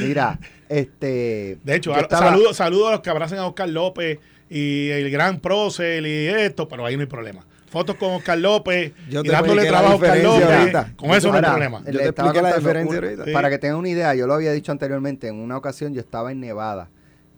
[0.00, 0.38] Mira,
[0.68, 4.18] este De hecho, estaba- saludo, saludo a los que abracen a Oscar López
[4.50, 7.44] y el gran Procel y esto, pero ahí no hay problema.
[7.68, 10.44] Fotos con Oscar López Yo y dándole trabajo a Oscar López.
[10.48, 10.92] ahorita.
[10.96, 11.80] Con eso no hay problema.
[11.84, 13.32] le Yo te estaba expliqué la contando diferencia un- ahorita.
[13.32, 16.30] Para que tengan una idea, yo lo había dicho anteriormente, en una ocasión yo estaba
[16.30, 16.88] en Nevada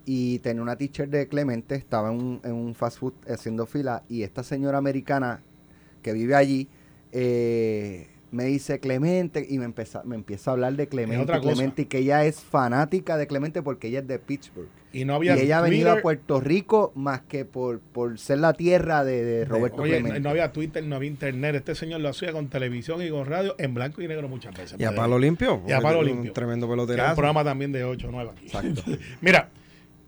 [0.05, 4.03] y tenía una teacher de Clemente, estaba en un, en un fast food haciendo fila
[4.11, 5.43] y esta señora americana
[6.03, 6.69] que vive allí
[7.13, 11.55] eh, me dice Clemente y me empieza, me empieza a hablar de Clemente, otra cosa.
[11.55, 14.69] Clemente y que ella es fanática de Clemente porque ella es de Pittsburgh.
[14.93, 18.39] Y no Y había ella ha venido a Puerto Rico más que por, por ser
[18.39, 20.21] la tierra de, de Roberto Oye, Clemente.
[20.21, 21.55] no había Twitter, no había internet.
[21.57, 24.81] Este señor lo hacía con televisión y con radio en blanco y negro muchas veces.
[24.81, 25.61] Y a palo limpio.
[25.69, 26.31] Y a palo es limpio.
[26.31, 27.15] Un tremendo era un peloterazo.
[27.17, 28.47] programa también de 8 o 9 aquí.
[28.47, 28.83] Exacto.
[29.21, 29.51] Mira,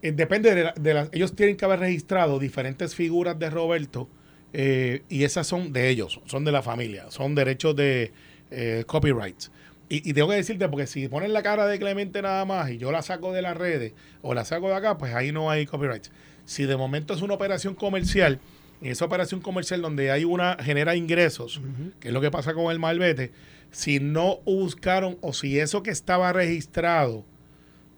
[0.01, 1.09] eh, depende de, la- de las...
[1.13, 4.09] Ellos tienen que haber registrado diferentes figuras de Roberto
[4.53, 8.13] eh, y esas son de ellos, son de la familia, son derechos de
[8.51, 9.51] eh, copyrights.
[9.89, 12.79] Y, y tengo que decirte, porque si ponen la cara de Clemente nada más y
[12.79, 15.67] yo la saco de las redes o la saco de acá, pues ahí no hay
[15.67, 16.11] copyrights.
[16.45, 18.41] Si de momento es una operación comercial,
[18.81, 21.61] en esa operación comercial donde hay una, genera ingresos,
[22.01, 23.33] que es lo que pasa con el malvete,
[23.71, 27.25] si no buscaron o si eso que estaba registrado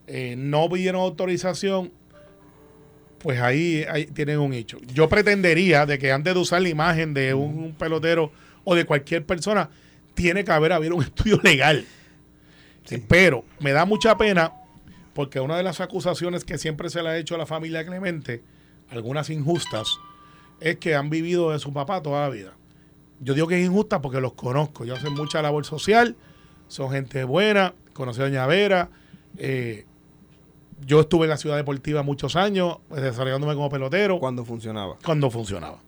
[0.06, 1.92] eh, no pidieron autorización,
[3.22, 4.78] pues ahí, ahí tienen un hecho.
[4.92, 8.32] Yo pretendería de que antes de usar la imagen de un, un pelotero
[8.64, 9.70] o de cualquier persona,
[10.14, 11.84] tiene que haber habido un estudio legal.
[13.08, 14.52] Pero me da mucha pena
[15.14, 18.42] porque una de las acusaciones que siempre se le ha hecho a la familia Clemente,
[18.90, 19.98] algunas injustas,
[20.60, 22.54] es que han vivido de su papá toda la vida.
[23.20, 24.84] Yo digo que es injusta porque los conozco.
[24.84, 26.16] Yo hacen mucha labor social,
[26.68, 28.88] son gente buena, conocí a Doña Vera.
[29.36, 29.84] eh,
[30.86, 34.96] yo estuve en la ciudad deportiva muchos años, pues, desarrollándome como pelotero, Cuando funcionaba.
[35.04, 35.78] cuando funcionaba.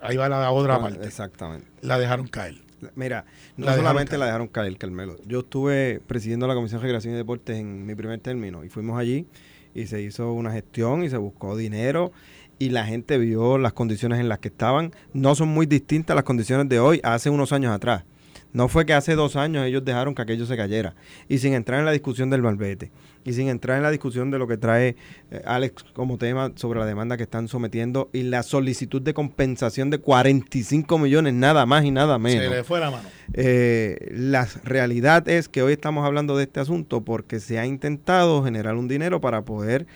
[0.00, 1.06] Ahí va la otra parte.
[1.06, 1.66] Exactamente.
[1.82, 2.56] La dejaron caer.
[2.94, 3.26] Mira,
[3.58, 5.16] no La solamente la dejaron caer, Carmelo.
[5.26, 8.98] Yo estuve presidiendo la Comisión de Recreación y Deportes en mi primer término y fuimos
[8.98, 9.26] allí
[9.74, 12.12] y se hizo una gestión y se buscó dinero
[12.58, 14.92] y la gente vio las condiciones en las que estaban.
[15.12, 18.04] No son muy distintas las condiciones de hoy a hace unos años atrás.
[18.52, 20.94] No fue que hace dos años ellos dejaron que aquello se cayera.
[21.28, 22.90] Y sin entrar en la discusión del malvete.
[23.24, 24.96] Y sin entrar en la discusión de lo que trae
[25.30, 29.90] eh, Alex como tema sobre la demanda que están sometiendo y la solicitud de compensación
[29.90, 32.44] de 45 millones, nada más y nada menos.
[32.44, 33.08] Se le fue la mano.
[33.34, 38.42] Eh, la realidad es que hoy estamos hablando de este asunto porque se ha intentado
[38.42, 39.86] generar un dinero para poder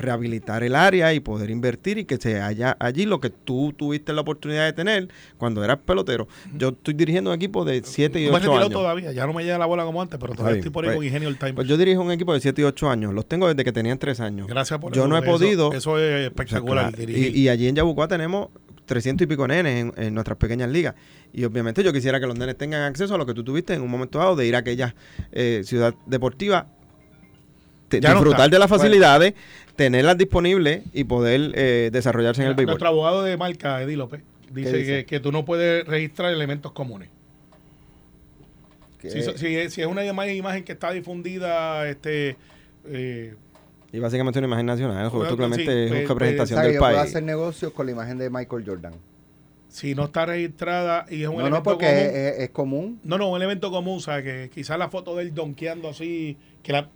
[0.00, 4.12] rehabilitar el área y poder invertir y que se haya allí lo que tú tuviste
[4.12, 6.28] la oportunidad de tener cuando eras pelotero.
[6.54, 8.70] Yo estoy dirigiendo un equipo de 7 y 8 años.
[8.70, 10.96] todavía, ya no me llega la bola como antes, pero todavía estoy por ahí pues,
[10.96, 11.54] con Ingenio el Time.
[11.54, 13.98] Pues yo dirijo un equipo de 7 y 8 años, los tengo desde que tenían
[13.98, 14.46] 3 años.
[14.46, 15.08] Gracias por yo eso.
[15.08, 15.72] no he podido.
[15.72, 16.94] Eso es espectacular.
[16.98, 18.48] y, allí en Yabucoa tenemos
[18.86, 20.94] 300 y pico nenes en, nuestras pequeñas ligas.
[21.32, 23.82] Y obviamente yo quisiera que los nenes tengan acceso a lo que tú tuviste en
[23.82, 24.94] un momento dado de ir a aquella
[25.30, 26.66] eh, ciudad deportiva
[27.98, 29.34] disfrutar de las facilidades,
[29.76, 32.72] tenerlas disponibles y poder eh, desarrollarse en el béisbol.
[32.72, 34.22] Nuestro abogado de marca, Eddie López,
[34.52, 37.08] dice, Que, tú no puedes registrar elementos comunes.
[39.00, 42.36] Si, es una imagen que está difundida, este...
[42.86, 43.34] Eh,
[43.92, 46.96] y básicamente una imagen nacional, Roberto Clemente es una pues, representación pues, del yo país.
[46.96, 48.94] Puedo hacer negocios con la imagen de Michael Jordan.
[49.68, 52.34] Si no está registrada y es un no, elemento no, porque común.
[52.38, 53.00] Es, común.
[53.04, 56.36] No, no, un elemento común, o sea, que quizás la foto de él donkeando así,
[56.62, 56.88] que la,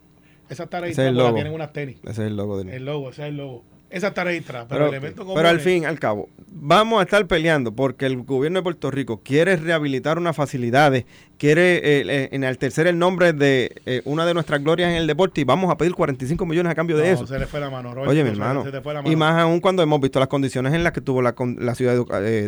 [0.48, 1.96] esa está registrada tienen unas tenis.
[2.02, 3.64] Ese es el logo de El logo, ese es el logo.
[3.90, 7.72] Esa está registrada, pero, el evento Pero al fin, al cabo, vamos a estar peleando
[7.72, 11.04] porque el gobierno de Puerto Rico quiere rehabilitar unas facilidades,
[11.38, 15.40] quiere eh, eh, enaltecer el nombre de eh, una de nuestras glorias en el deporte
[15.40, 17.26] y vamos a pedir 45 millones a cambio de eso.
[17.26, 18.64] se le fue la mano, Oye, mi hermano.
[19.04, 21.94] Y más aún cuando hemos visto las condiciones en las que tuvo la, la ciudad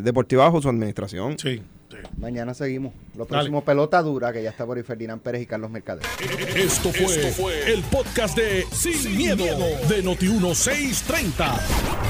[0.02, 1.38] deportiva bajo su administración.
[1.38, 1.62] Sí.
[2.18, 2.92] Mañana seguimos.
[3.16, 6.04] Lo próximo, pelota dura, que ya está por ahí Ferdinand Pérez y Carlos Mercader.
[6.54, 9.44] Esto fue, el podcast de Sin, miedo,
[9.88, 11.60] de Noti1630.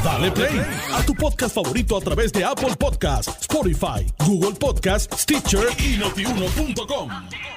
[0.05, 0.61] Dale play
[0.93, 6.66] a tu podcast favorito a través de Apple Podcasts, Spotify, Google Podcasts, Stitcher y notiuno.com.
[6.75, 7.56] Ticketmaster.com.